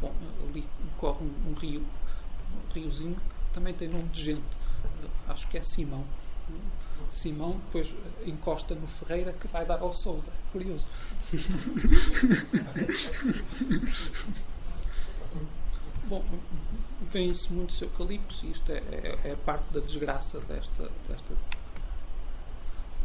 Bom, 0.00 0.14
ali 0.48 0.64
corre 0.98 1.24
um, 1.24 1.50
um, 1.50 1.54
rio, 1.54 1.80
um 1.80 2.72
riozinho 2.72 3.16
que 3.16 3.46
também 3.52 3.74
tem 3.74 3.88
nome 3.88 4.08
de 4.08 4.22
gente, 4.22 4.46
acho 5.28 5.48
que 5.48 5.58
é 5.58 5.62
Simão. 5.62 6.04
Simão 7.10 7.60
depois 7.66 7.94
encosta 8.26 8.74
no 8.74 8.86
Ferreira 8.86 9.32
que 9.32 9.48
vai 9.48 9.66
dar 9.66 9.80
ao 9.80 9.94
Souza. 9.94 10.30
Curioso. 10.52 10.86
Bom, 16.06 16.24
vêem-se 17.02 17.52
muitos 17.52 17.82
eucaliptos 17.82 18.42
e 18.42 18.50
isto 18.50 18.72
é, 18.72 18.78
é, 18.78 19.18
é 19.24 19.36
parte 19.36 19.70
da 19.72 19.80
desgraça 19.80 20.40
desta, 20.40 20.90
desta. 21.06 21.34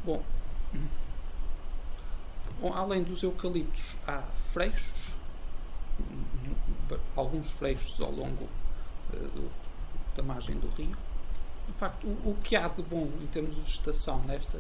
Bom, 0.06 0.24
Bom, 2.64 2.74
além 2.74 3.04
dos 3.04 3.22
eucaliptos, 3.24 3.98
há 4.08 4.22
freixos, 4.54 5.12
alguns 7.16 7.52
freixos 7.52 8.00
ao 8.02 8.12
longo 8.12 8.48
uh, 9.14 9.52
da 10.16 10.24
margem 10.24 10.58
do 10.60 10.68
rio. 10.70 10.96
De 11.68 11.74
facto, 11.74 12.06
o, 12.06 12.32
o, 12.32 12.38
que 12.44 12.56
há 12.56 12.68
de 12.68 12.82
bom 12.82 13.10
em 13.22 13.28
termos 13.28 13.56
de 13.56 13.62
vegetação 13.62 14.22
nesta, 14.24 14.60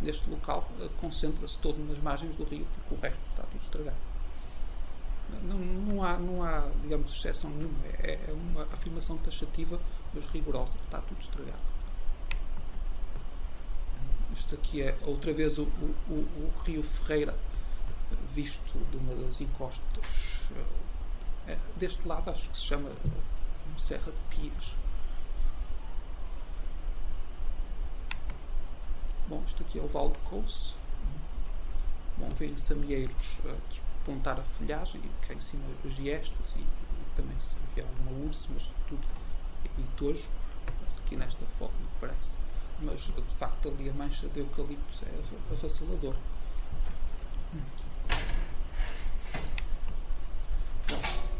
neste 0.00 0.28
local 0.28 0.68
uh, 0.80 0.88
concentra-se 1.00 1.58
todo 1.58 1.78
nas 1.86 1.98
margens 2.00 2.34
do 2.36 2.44
rio, 2.44 2.66
porque 2.74 2.94
o 2.94 2.98
resto 3.00 3.20
está 3.30 3.42
tudo 3.44 3.62
estragado. 3.62 4.12
Não, 5.42 5.58
não, 5.58 6.04
há, 6.04 6.18
não 6.18 6.42
há, 6.42 6.68
digamos, 6.82 7.10
exceção 7.12 7.48
nenhuma. 7.50 7.78
É, 8.02 8.18
é 8.28 8.32
uma 8.32 8.64
afirmação 8.64 9.16
taxativa, 9.18 9.80
mas 10.12 10.26
rigorosa. 10.26 10.74
Está 10.84 11.00
tudo 11.00 11.20
estragado. 11.20 11.62
Isto 14.34 14.54
aqui 14.54 14.82
é 14.82 14.96
outra 15.06 15.32
vez 15.32 15.58
o, 15.58 15.62
o, 15.62 15.94
o, 16.08 16.14
o 16.14 16.62
rio 16.64 16.82
Ferreira 16.82 17.34
visto 18.34 18.78
de 18.90 18.96
uma 18.96 19.14
das 19.14 19.40
encostas. 19.40 20.48
É, 21.46 21.58
deste 21.76 22.06
lado 22.06 22.30
acho 22.30 22.50
que 22.50 22.56
se 22.56 22.64
chama 22.64 22.90
Serra 23.78 24.12
de 24.12 24.36
Pias. 24.36 24.76
Bom, 29.28 29.42
isto 29.46 29.62
aqui 29.62 29.78
é 29.78 29.82
o 29.82 29.88
Val 29.88 30.10
de 30.10 30.18
Couce. 30.20 30.74
Bom, 32.18 32.28
vêem-se 32.30 32.72
amieiros 32.72 33.40
a 33.44 33.68
despontar 33.68 34.38
a 34.38 34.42
folhagem, 34.42 35.00
cá 35.26 35.34
em 35.34 35.40
cima 35.40 35.64
as 35.84 35.92
giestas 35.92 36.54
e, 36.56 36.60
e 36.60 37.16
também 37.16 37.38
se 37.40 37.56
havia 37.70 37.84
alguma 37.84 38.26
urso, 38.26 38.50
mas 38.52 38.70
tudo 38.88 39.06
e 39.64 39.82
tojo, 39.96 40.28
aqui 40.98 41.16
nesta 41.16 41.46
foto 41.58 41.72
me 41.80 41.88
parece 42.00 42.36
mas 42.82 43.00
de 43.00 43.34
facto 43.36 43.68
ali 43.68 43.88
a 43.88 43.92
mancha 43.92 44.28
de 44.28 44.40
eucalipto 44.40 45.04
é 45.04 45.52
avassalador. 45.52 46.16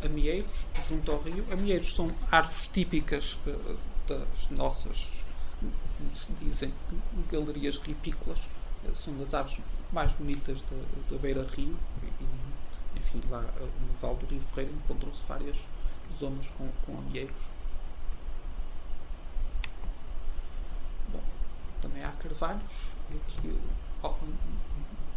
Amieiros, 0.05 0.67
junto 0.89 1.13
ao 1.13 1.23
rio. 1.23 1.45
Amieiros 1.53 1.95
são 1.95 2.13
árvores 2.31 2.67
típicas 2.69 3.39
eh, 3.47 3.77
das 4.09 4.51
nossas, 4.51 5.11
como 5.61 6.15
se 6.15 6.33
dizem, 6.35 6.73
galerias 7.31 7.79
ripícolas, 7.79 8.49
são 8.95 9.17
das 9.17 9.33
aves 9.33 9.61
mais 9.93 10.13
bonitas 10.13 10.63
da, 10.63 11.11
da 11.11 11.19
Beira 11.19 11.47
Rio 11.55 11.77
e, 12.03 12.99
enfim, 12.99 13.21
lá 13.31 13.43
no 13.43 13.95
Val 14.01 14.17
do 14.17 14.27
Rio 14.27 14.41
Ferreira 14.41 14.73
encontram-se 14.73 15.23
várias 15.29 15.59
zonas 16.19 16.51
com, 16.51 16.69
com 16.85 16.99
amieiros. 16.99 17.45
Bom, 21.13 21.23
também 21.81 22.03
há 22.03 22.11
carvalhos 22.11 22.89
e 23.11 23.17
aqui 23.17 23.59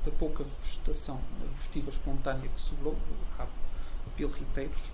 da 0.05 0.11
pouca 0.11 0.43
vegetação 0.43 1.19
arbustiva 1.41 1.89
espontânea 1.89 2.47
que 2.47 2.61
sobrou, 2.61 2.95
há 3.39 3.47
pilriteiros. 4.15 4.91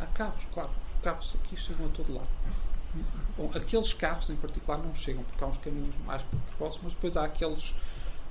Há 0.00 0.06
carros, 0.06 0.46
claro, 0.52 0.70
os 0.88 0.94
carros 1.02 1.34
aqui 1.34 1.56
chegam 1.56 1.86
a 1.86 1.88
todo 1.90 2.14
lado. 2.14 2.28
Bom, 3.36 3.50
aqueles 3.54 3.92
carros 3.92 4.30
em 4.30 4.36
particular 4.36 4.78
não 4.78 4.94
chegam, 4.94 5.22
porque 5.24 5.44
há 5.44 5.46
uns 5.46 5.58
caminhos 5.58 5.96
mais 5.98 6.22
perigosos, 6.22 6.80
mas 6.82 6.94
depois 6.94 7.16
há 7.16 7.24
aqueles, 7.24 7.70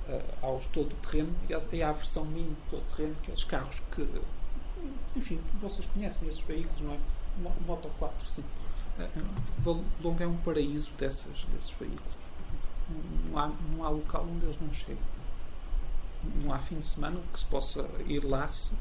uh, 0.08 0.22
há 0.42 0.50
os 0.50 0.66
todo-terreno 0.66 1.34
e 1.48 1.82
há 1.82 1.88
a 1.88 1.92
versão 1.92 2.24
mini 2.24 2.50
de 2.50 2.70
todo-terreno, 2.70 3.16
aqueles 3.22 3.44
carros 3.44 3.80
que, 3.92 4.08
enfim, 5.16 5.40
vocês 5.60 5.86
conhecem 5.86 6.28
esses 6.28 6.40
veículos, 6.40 6.80
não 6.82 6.92
é? 6.92 6.98
Moto 7.66 7.90
4, 7.98 8.26
sim. 8.26 8.44
Uh, 8.98 9.24
Valongo 9.58 10.22
é 10.22 10.26
um 10.26 10.36
paraíso 10.38 10.90
dessas, 10.98 11.44
desses 11.44 11.70
veículos. 11.70 12.20
Não 13.30 13.38
há, 13.38 13.52
não 13.72 13.84
há 13.84 13.88
local 13.88 14.26
onde 14.28 14.44
eles 14.44 14.60
não 14.60 14.72
chegam. 14.72 15.04
Não 16.42 16.52
há 16.52 16.58
fim 16.58 16.78
de 16.80 16.86
semana 16.86 17.18
que 17.32 17.38
se 17.38 17.46
possa 17.46 17.88
ir 18.06 18.24
lá, 18.24 18.50
se, 18.50 18.72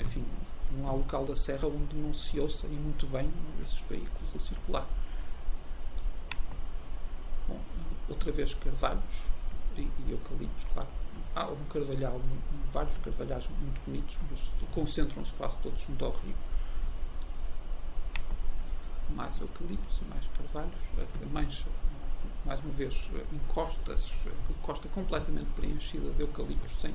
enfim, 0.00 0.24
não 0.72 0.88
há 0.88 0.92
local 0.92 1.24
da 1.24 1.34
serra 1.34 1.66
onde 1.68 1.96
não 1.96 2.14
se 2.14 2.38
ouça 2.38 2.66
e 2.66 2.70
muito 2.70 3.06
bem 3.06 3.30
esses 3.62 3.80
veículos 3.80 4.36
a 4.36 4.40
circular. 4.40 4.86
Bom, 7.48 7.60
outra 8.08 8.30
vez 8.32 8.54
carvalhos 8.54 9.26
e, 9.76 9.80
e 9.80 10.10
eucaliptos, 10.10 10.64
claro. 10.72 10.88
Há 11.34 11.46
um 11.46 11.64
carvalhal, 11.66 12.20
vários 12.72 12.98
carvalhais 12.98 13.48
muito 13.60 13.80
bonitos, 13.84 14.18
mas 14.30 14.52
concentram-se 14.72 15.32
quase 15.34 15.56
todos 15.58 15.80
junto 15.80 16.04
ao 16.04 16.12
rio. 16.12 16.34
Mais 19.10 19.40
eucaliptos 19.40 20.00
e 20.02 20.04
mais 20.04 20.26
carvalhos. 20.28 20.82
A 20.98 21.26
mancha, 21.32 21.66
mais 22.44 22.60
uma 22.60 22.72
vez, 22.72 23.10
encostas, 23.32 24.24
encosta 24.48 24.88
completamente 24.88 25.50
preenchida 25.56 26.10
de 26.10 26.22
eucaliptos. 26.22 26.72
Sem, 26.80 26.94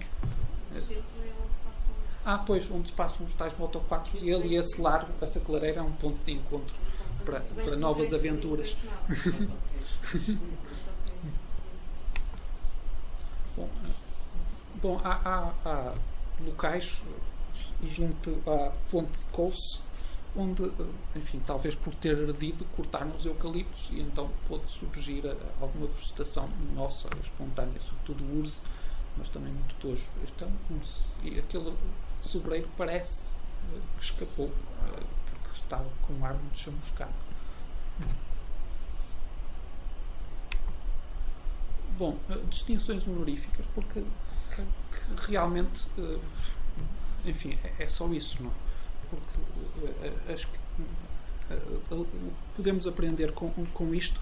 ah, 2.25 2.39
pois, 2.39 2.71
onde 2.71 2.91
passam 2.91 3.23
os 3.25 3.35
tais 3.35 3.55
Moto 3.57 3.79
4 3.87 4.17
e 4.17 4.31
e 4.31 4.55
esse 4.55 4.81
largo, 4.81 5.13
essa 5.21 5.39
clareira 5.39 5.79
é 5.79 5.83
um 5.83 5.91
ponto 5.91 6.17
de 6.25 6.33
encontro 6.33 6.75
para, 7.23 7.39
para 7.39 7.75
novas 7.75 8.13
aventuras. 8.13 8.75
bom, 13.55 13.69
bom 14.81 14.99
há, 15.03 15.13
há, 15.23 15.53
há, 15.69 15.93
locais 16.43 17.03
junto 17.81 18.41
à 18.47 18.75
ponte 18.89 19.19
de 19.19 19.25
Couce 19.27 19.85
onde, 20.35 20.69
enfim, 21.15 21.41
talvez 21.45 21.75
por 21.75 21.95
ter 21.95 22.17
ardido, 22.27 22.65
cortaram 22.75 23.11
os 23.15 23.25
eucaliptos 23.25 23.89
e 23.91 24.01
então 24.01 24.29
pôde 24.47 24.69
surgir 24.69 25.23
alguma 25.61 25.87
vegetação 25.87 26.49
nossa, 26.73 27.07
espontânea, 27.21 27.79
sobretudo 27.81 28.37
urze, 28.37 28.61
mas 29.17 29.29
também 29.29 29.53
muito 29.53 29.75
tojo. 29.75 30.09
Este 30.23 30.43
é 30.43 30.47
um, 30.47 30.79
e 31.23 31.39
aquele 31.39 31.73
sobreiro 32.25 32.69
parece 32.77 33.25
que 33.97 34.03
escapou 34.03 34.51
porque 35.25 35.49
estava 35.53 35.89
com 36.01 36.13
um 36.13 36.25
ar 36.25 36.33
muito 36.33 36.57
chamuscado. 36.57 37.13
Bom, 41.97 42.17
distinções 42.49 43.07
honoríficas, 43.07 43.65
porque 43.73 44.03
que, 44.55 44.65
que 45.15 45.31
realmente, 45.31 45.87
enfim, 47.25 47.57
é, 47.63 47.83
é, 47.83 47.89
só 47.89 48.07
isso, 48.09 48.41
não 48.43 48.51
é? 48.51 48.53
Porque 49.09 50.31
as, 50.33 50.47
podemos 52.55 52.87
aprender 52.87 53.31
com, 53.31 53.49
com 53.49 53.93
isto 53.93 54.19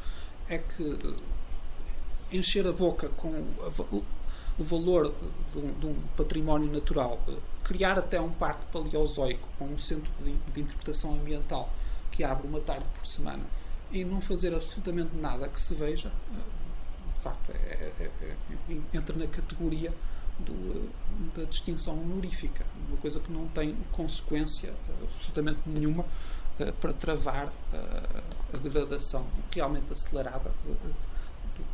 é 0.50 0.58
que 0.58 1.18
encher 2.32 2.68
a 2.68 2.74
boca 2.74 3.10
com 3.10 3.30
o 4.60 4.64
valor 4.64 5.14
de 5.52 5.60
um, 5.60 5.80
de 5.80 5.86
um, 5.86 5.96
património 6.16 6.72
natural, 6.72 7.20
criar 7.64 7.98
até 7.98 8.20
um 8.20 8.32
parque 8.32 8.66
paleozoico 8.72 9.48
com 9.58 9.66
um 9.66 9.78
centro 9.78 10.12
de, 10.20 10.34
de, 10.34 10.62
interpretação 10.62 11.14
ambiental 11.14 11.72
que 12.12 12.24
abre 12.24 12.46
uma 12.46 12.60
tarde 12.60 12.88
por 12.94 13.06
semana 13.06 13.44
e 13.92 14.04
não 14.04 14.20
fazer 14.20 14.54
absolutamente 14.54 15.16
nada 15.16 15.48
que 15.48 15.60
se 15.60 15.74
veja, 15.74 16.12
de 17.16 17.22
facto, 17.22 17.52
é, 17.52 17.56
é, 17.56 18.12
é, 18.22 18.36
é 18.70 18.98
entra 18.98 19.16
na 19.16 19.28
categoria 19.28 19.94
do, 20.40 20.90
da 21.36 21.44
distinção 21.46 22.00
honorífica, 22.02 22.66
uma 22.88 22.98
coisa 22.98 23.20
que 23.20 23.32
não 23.32 23.48
tem 23.50 23.76
consequência 23.92 24.74
absolutamente 25.02 25.60
nenhuma 25.66 26.06
para 26.80 26.94
travar 26.94 27.52
a 28.54 28.58
degradação 28.58 29.26
realmente 29.52 29.92
acelerada 29.92 30.52
do, 30.66 30.94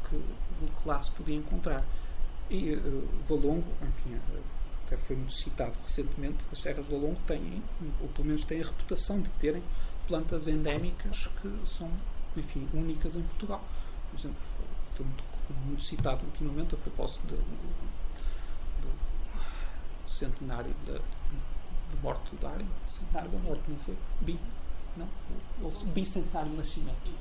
que, 0.09 0.15
do 0.15 0.71
que 0.71 0.87
lá 0.87 1.01
se 1.01 1.11
podia 1.11 1.35
encontrar. 1.35 1.83
E 2.49 2.75
Valongo, 3.27 3.71
enfim, 3.87 4.19
até 4.89 4.97
foi 4.97 5.15
muito 5.15 5.33
citado 5.33 5.73
recentemente, 5.83 6.43
as 6.51 6.59
serras 6.59 6.87
de 6.87 6.91
Valongo 6.91 7.19
têm, 7.27 7.63
ou 8.01 8.07
pelo 8.09 8.25
menos 8.25 8.43
têm 8.43 8.59
a 8.59 8.65
reputação 8.65 9.21
de 9.21 9.29
terem 9.31 9.61
plantas 10.07 10.47
endémicas 10.47 11.27
que 11.39 11.67
são, 11.67 11.91
enfim, 12.35 12.67
únicas 12.73 13.15
em 13.15 13.21
Portugal. 13.21 13.63
Por 14.09 14.19
exemplo, 14.19 14.41
foi 14.87 15.05
muito, 15.05 15.23
muito 15.67 15.83
citado 15.83 16.25
ultimamente 16.25 16.73
a 16.73 16.77
propósito 16.79 17.21
do, 17.27 17.35
do 17.35 18.91
centenário 20.09 20.73
da, 20.87 20.93
de 20.93 22.01
morte 22.01 22.35
do 22.35 22.41
Darwin. 22.41 22.67
Centenário 22.87 23.29
da 23.29 23.37
morte, 23.37 23.61
não 23.67 23.77
foi? 23.77 23.95
Bi, 24.21 24.39
não? 24.97 25.07
Ou 25.61 25.71
bicentenário 25.93 26.49
do 26.49 26.57
nascimento. 26.57 27.11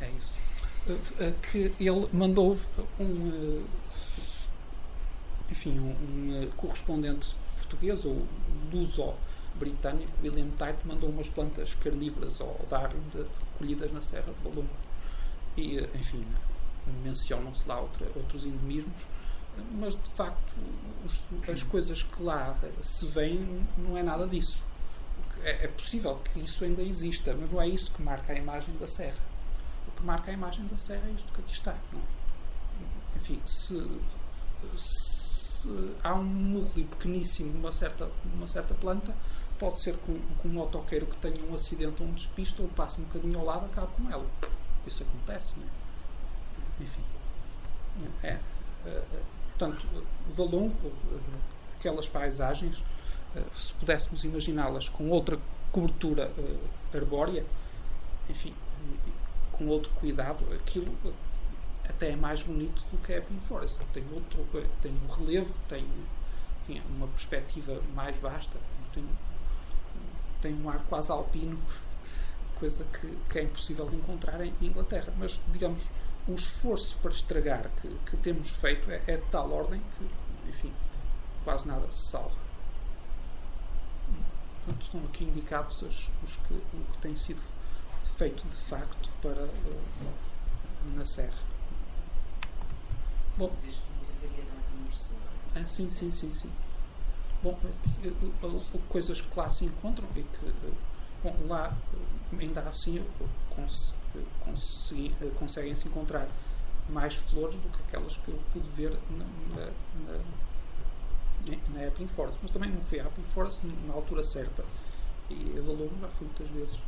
É 0.00 0.10
isso. 0.10 0.36
Uh, 0.88 1.32
que 1.40 1.72
ele 1.78 2.08
mandou 2.12 2.58
um 2.98 3.64
enfim, 5.50 5.78
um, 5.78 5.90
um, 5.90 6.50
correspondente 6.56 7.34
português, 7.56 8.04
ou 8.04 8.26
luso-britânico, 8.72 10.12
William 10.22 10.50
Tite, 10.50 10.86
mandou 10.86 11.10
umas 11.10 11.28
plantas 11.28 11.74
carnívoras 11.74 12.40
ao 12.40 12.58
Darwin 12.68 13.00
colhidas 13.58 13.92
na 13.92 14.00
Serra 14.00 14.32
de 14.32 14.42
Valongo. 14.42 14.68
E, 15.56 15.78
enfim, 15.94 16.24
mencionam-se 17.02 17.66
lá 17.66 17.80
outra, 17.80 18.06
outros 18.16 18.44
endemismos, 18.44 19.06
mas 19.72 19.94
de 19.94 20.10
facto 20.10 20.54
os, 21.04 21.22
as 21.48 21.62
coisas 21.62 22.02
que 22.02 22.22
lá 22.22 22.56
se 22.82 23.06
veem 23.06 23.66
não 23.76 23.96
é 23.96 24.02
nada 24.02 24.26
disso. 24.26 24.64
É, 25.42 25.64
é, 25.64 25.68
possível 25.68 26.16
que 26.18 26.40
isso 26.40 26.64
ainda 26.64 26.82
exista, 26.82 27.34
mas 27.34 27.50
não 27.50 27.60
é 27.60 27.68
isso 27.68 27.90
que 27.90 28.02
marca 28.02 28.32
a 28.32 28.36
imagem 28.36 28.74
da 28.76 28.86
Serra. 28.86 29.18
O 29.88 29.90
que 29.90 30.02
marca 30.04 30.30
a 30.30 30.34
imagem 30.34 30.66
da 30.66 30.78
Serra 30.78 31.02
é 31.08 31.12
isto 31.12 31.32
que 31.32 31.40
aqui 31.40 31.52
está. 31.52 31.76
Não? 31.92 32.00
É? 32.00 33.16
Enfim, 33.16 33.40
se, 33.44 33.74
se 34.78 35.21
há 36.02 36.14
um 36.14 36.24
núcleo 36.24 36.86
pequeníssimo 36.86 37.52
de 37.52 37.58
uma 37.58 37.72
certa, 37.72 38.10
uma 38.34 38.48
certa 38.48 38.74
planta, 38.74 39.14
pode 39.58 39.80
ser 39.80 39.96
que 39.96 40.10
um, 40.10 40.20
que 40.40 40.48
um 40.48 40.52
motoqueiro 40.52 41.06
que 41.06 41.16
tenha 41.16 41.44
um 41.48 41.54
acidente 41.54 42.02
ou 42.02 42.08
um 42.08 42.12
despiste 42.12 42.60
ou 42.60 42.68
passe 42.68 43.00
um 43.00 43.04
bocadinho 43.04 43.38
ao 43.38 43.44
lado 43.44 43.66
acabe 43.66 43.88
com 43.96 44.10
ela. 44.10 44.26
Isso 44.86 45.02
acontece, 45.02 45.54
não 45.58 45.66
é? 45.66 46.82
Enfim. 46.82 47.02
É, 48.22 48.28
é, 48.28 48.88
é 48.88 49.22
portanto, 49.48 49.86
Valongo, 50.34 50.92
aquelas 51.76 52.08
paisagens, 52.08 52.82
é, 53.36 53.42
se 53.58 53.72
pudéssemos 53.74 54.24
imaginá-las 54.24 54.88
com 54.88 55.08
outra 55.10 55.38
cobertura 55.70 56.30
arbórea, 56.94 57.44
enfim, 58.28 58.54
com 59.52 59.66
outro 59.68 59.92
cuidado, 59.94 60.44
aquilo 60.54 60.94
até 61.88 62.10
é 62.10 62.16
mais 62.16 62.42
bonito 62.42 62.84
do 62.90 62.98
que 62.98 63.12
a 63.12 63.18
Epping 63.18 63.40
Forest. 63.40 63.80
Tem 63.92 64.04
outro, 64.12 64.46
tem 64.80 64.92
um 64.92 65.06
relevo, 65.12 65.54
tem 65.68 65.86
enfim, 66.62 66.82
uma 66.96 67.08
perspectiva 67.08 67.80
mais 67.94 68.18
vasta, 68.18 68.58
tem, 68.92 69.04
tem 70.40 70.54
um 70.54 70.68
ar 70.68 70.80
quase 70.88 71.10
alpino, 71.10 71.58
coisa 72.58 72.84
que, 72.84 73.18
que 73.28 73.38
é 73.38 73.42
impossível 73.42 73.88
de 73.88 73.96
encontrar 73.96 74.40
em 74.44 74.54
Inglaterra. 74.60 75.12
Mas, 75.18 75.40
digamos, 75.48 75.90
o 76.28 76.34
esforço 76.34 76.96
para 77.02 77.10
estragar 77.10 77.68
que, 77.80 77.88
que 78.06 78.16
temos 78.18 78.50
feito 78.50 78.90
é, 78.90 79.02
é, 79.06 79.16
de 79.16 79.24
tal 79.24 79.50
ordem 79.50 79.82
que, 79.98 80.48
enfim, 80.48 80.72
quase 81.44 81.66
nada 81.66 81.90
se 81.90 82.10
salva. 82.10 82.36
Portanto, 84.64 84.82
estão 84.82 85.04
aqui 85.04 85.24
indicados 85.24 85.82
os, 85.82 86.10
os 86.22 86.36
que, 86.36 86.54
o 86.54 86.92
que 86.92 86.98
tem 86.98 87.16
sido 87.16 87.42
feito 88.16 88.46
de 88.46 88.56
facto 88.56 89.10
para 89.20 89.42
uh, 89.42 90.12
na 90.94 91.04
Serra. 91.04 91.51
Bom, 93.42 93.50
ah, 95.56 95.66
sim, 95.66 95.84
sim, 95.84 96.12
sim, 96.12 96.32
sim. 96.32 96.52
Bom, 97.42 97.58
eh, 98.04 98.08
eh, 98.08 98.78
coisas 98.88 99.20
que 99.20 99.36
lá 99.36 99.50
se 99.50 99.64
encontram 99.64 100.06
e 100.14 100.22
que 100.22 100.46
eh, 100.46 100.72
bom, 101.24 101.34
lá 101.48 101.76
ainda 102.38 102.60
assim 102.60 103.04
conseguem-se 105.34 105.88
encontrar 105.88 106.28
mais 106.88 107.16
flores 107.16 107.56
do 107.56 107.68
que 107.68 107.82
aquelas 107.82 108.16
que 108.16 108.28
eu 108.28 108.38
pude 108.52 108.70
ver 108.70 108.96
na, 109.10 109.24
na, 109.56 109.72
na, 111.74 111.84
Epping 111.84 112.06
Forest. 112.06 112.38
Mas 112.42 112.52
também 112.52 112.70
não 112.70 112.80
fui 112.80 113.00
à 113.00 113.06
Epping 113.06 113.24
Forest 113.24 113.66
na 113.88 113.94
altura 113.94 114.22
certa. 114.22 114.64
E 115.28 115.58
Valor 115.66 115.90
já 116.00 116.08
fui 116.10 116.28
muitas 116.28 116.48
vezes. 116.48 116.78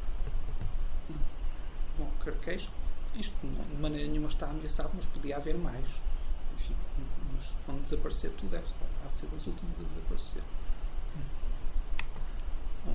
Bom, 1.98 2.08
Carquejo, 2.24 2.70
isto 3.16 3.34
de 3.42 3.76
maneira 3.82 4.08
nenhuma 4.08 4.28
está 4.28 4.50
ameaçado, 4.50 4.92
mas 4.94 5.04
podia 5.06 5.36
haver 5.36 5.58
mais. 5.58 6.03
Enfim, 6.54 6.76
nos, 7.32 7.56
quando 7.66 7.82
desaparecer 7.82 8.30
tudo, 8.32 8.56
é, 8.56 8.62
há 9.04 9.08
de 9.08 9.16
ser 9.16 9.26
das 9.26 9.46
últimas 9.46 9.74
a 9.78 9.82
desaparecer. 9.82 10.42
Bom, 12.84 12.94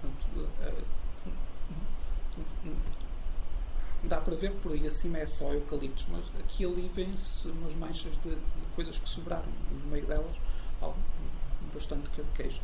portanto, 0.00 0.26
uh, 0.38 1.00
dá 4.04 4.20
para 4.20 4.34
ver 4.34 4.52
por 4.56 4.72
aí 4.72 4.86
acima 4.86 5.18
é 5.18 5.26
só 5.26 5.52
eucaliptos, 5.52 6.06
mas 6.10 6.26
aqui 6.38 6.64
ali 6.64 6.90
vêm-se 6.94 7.48
umas 7.48 7.74
manchas 7.74 8.12
de, 8.20 8.30
de, 8.30 8.66
coisas 8.74 8.98
que 8.98 9.08
sobraram, 9.08 9.48
e 9.70 9.74
no 9.74 9.86
meio 9.86 10.06
delas 10.06 10.36
algo 10.80 10.98
bastante 11.74 12.08
carquejo. 12.10 12.60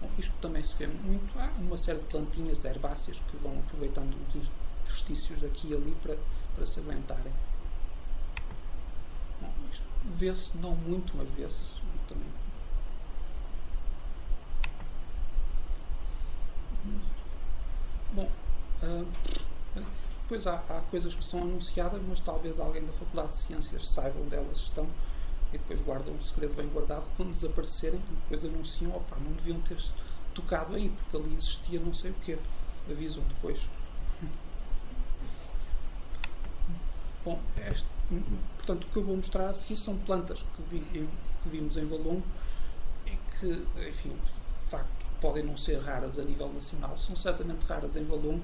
Bom, 0.00 0.10
isto 0.18 0.34
também 0.40 0.62
se 0.62 0.74
vê 0.74 0.86
muito. 0.86 1.38
Há 1.38 1.50
uma 1.58 1.78
série 1.78 1.98
de 1.98 2.04
plantinhas 2.04 2.60
de 2.60 2.68
herbáceas 2.68 3.20
que 3.30 3.36
vão 3.36 3.58
aproveitando 3.60 4.14
os 4.28 4.50
interstícios 4.82 5.40
daqui 5.40 5.68
e 5.68 5.74
ali 5.74 5.96
para, 6.02 6.16
para 6.54 6.66
se 6.66 6.80
aguentarem. 6.80 7.32
Vê-se 10.06 10.56
não 10.58 10.74
muito, 10.74 11.16
mas 11.16 11.28
vê-se 11.30 11.74
também. 12.08 12.28
Bom, 18.12 18.30
uh, 18.82 19.06
depois 20.22 20.46
há, 20.46 20.54
há, 20.54 20.80
coisas 20.90 21.14
que 21.14 21.24
são 21.24 21.42
anunciadas, 21.42 22.00
mas 22.08 22.20
talvez 22.20 22.58
alguém 22.58 22.84
da 22.84 22.92
Faculdade 22.92 23.28
de 23.28 23.34
Ciências 23.34 23.88
saiba 23.88 24.18
onde 24.20 24.34
elas 24.34 24.58
estão 24.58 24.88
e 25.52 25.58
depois 25.58 25.80
guardam 25.80 26.14
um 26.14 26.20
segredo 26.20 26.54
bem 26.54 26.66
guardado. 26.68 27.08
Quando 27.16 27.32
desaparecerem, 27.32 28.00
depois 28.28 28.44
anunciam: 28.44 28.96
opa, 28.96 29.16
não 29.16 29.32
deviam 29.32 29.60
ter 29.60 29.78
tocado 30.34 30.74
aí, 30.74 30.88
porque 30.90 31.16
ali 31.16 31.34
existia 31.34 31.80
não 31.80 31.92
sei 31.92 32.10
o 32.10 32.14
quê. 32.24 32.38
Avisam 32.90 33.22
depois. 33.24 33.68
Bom, 37.24 37.40
este, 37.70 37.88
portanto, 38.56 38.84
o 38.84 38.90
que 38.90 38.96
eu 38.96 39.02
vou 39.02 39.16
mostrar 39.16 39.48
a 39.48 39.54
seguir 39.54 39.76
são 39.76 39.96
plantas 39.98 40.42
que, 40.42 40.62
vi, 40.62 40.80
que 40.80 41.48
vimos 41.48 41.76
em 41.76 41.86
Valongo 41.86 42.22
e 43.06 43.10
que, 43.10 43.88
enfim, 43.88 44.10
de 44.10 44.70
facto, 44.70 45.06
podem 45.20 45.44
não 45.44 45.56
ser 45.56 45.80
raras 45.80 46.18
a 46.18 46.22
nível 46.22 46.52
nacional, 46.52 46.98
são 46.98 47.16
certamente 47.16 47.64
raras 47.64 47.96
em 47.96 48.04
Valongo 48.04 48.42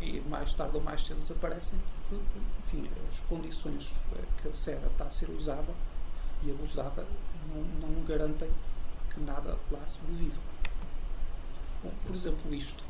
e 0.00 0.20
mais 0.20 0.52
tarde 0.52 0.76
ou 0.76 0.82
mais 0.82 1.04
cedo 1.04 1.20
desaparecem 1.20 1.78
porque, 2.08 2.24
enfim, 2.66 2.90
as 3.08 3.20
condições 3.20 3.94
que 4.40 4.48
a 4.48 4.54
serra 4.54 4.88
está 4.88 5.04
a 5.04 5.10
ser 5.10 5.30
usada 5.30 5.72
e 6.42 6.50
abusada 6.50 7.06
não, 7.48 7.88
não 7.88 8.04
garantem 8.04 8.50
que 9.10 9.20
nada 9.20 9.56
lá 9.70 9.86
sobreviva. 9.88 10.38
Bom, 11.82 11.90
por 12.04 12.14
exemplo, 12.14 12.54
isto. 12.54 12.84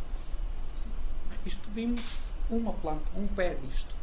Isto 1.44 1.70
vimos 1.70 2.22
uma 2.48 2.72
planta, 2.74 3.04
um 3.16 3.26
pé 3.26 3.54
disto. 3.54 3.94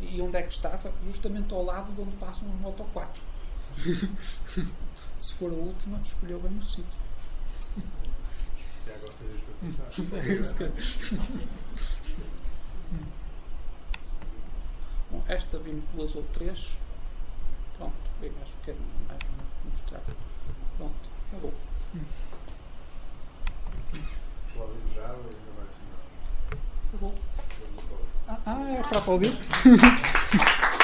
E 0.00 0.20
onde 0.20 0.36
é 0.36 0.42
que 0.42 0.52
estava? 0.52 0.92
Justamente 1.02 1.52
ao 1.54 1.64
lado 1.64 1.92
de 1.92 2.00
onde 2.00 2.16
passam 2.16 2.48
as 2.52 2.60
Moto 2.60 2.84
4. 2.92 3.22
Se 5.16 5.32
for 5.34 5.50
a 5.50 5.54
última, 5.54 6.00
escolheu 6.00 6.40
bem 6.40 6.58
o 6.58 6.62
sítio. 6.62 6.84
Já 8.86 8.96
gostas 8.98 9.28
de 9.28 10.02
pensar. 10.10 10.64
É. 10.66 10.72
Bom, 15.10 15.22
esta 15.28 15.58
vimos 15.58 15.86
duas 15.88 16.14
ou 16.14 16.22
três. 16.32 16.78
Pronto, 17.76 17.94
eu 18.22 18.32
acho 18.42 18.56
que 18.58 18.70
é 18.70 18.76
mais 19.08 19.20
mostrar. 19.64 20.02
Pronto, 20.76 21.10
acabou. 21.28 21.54
Cláudio 24.52 24.88
já 24.94 25.12
ou 25.12 25.24
ainda 25.24 25.52
vai 25.56 25.66
terminar? 25.66 26.02
Acabou. 26.88 27.14
Ah, 28.28 28.60
é 28.78 28.82
para 28.82 28.98
aplaudir? 28.98 29.32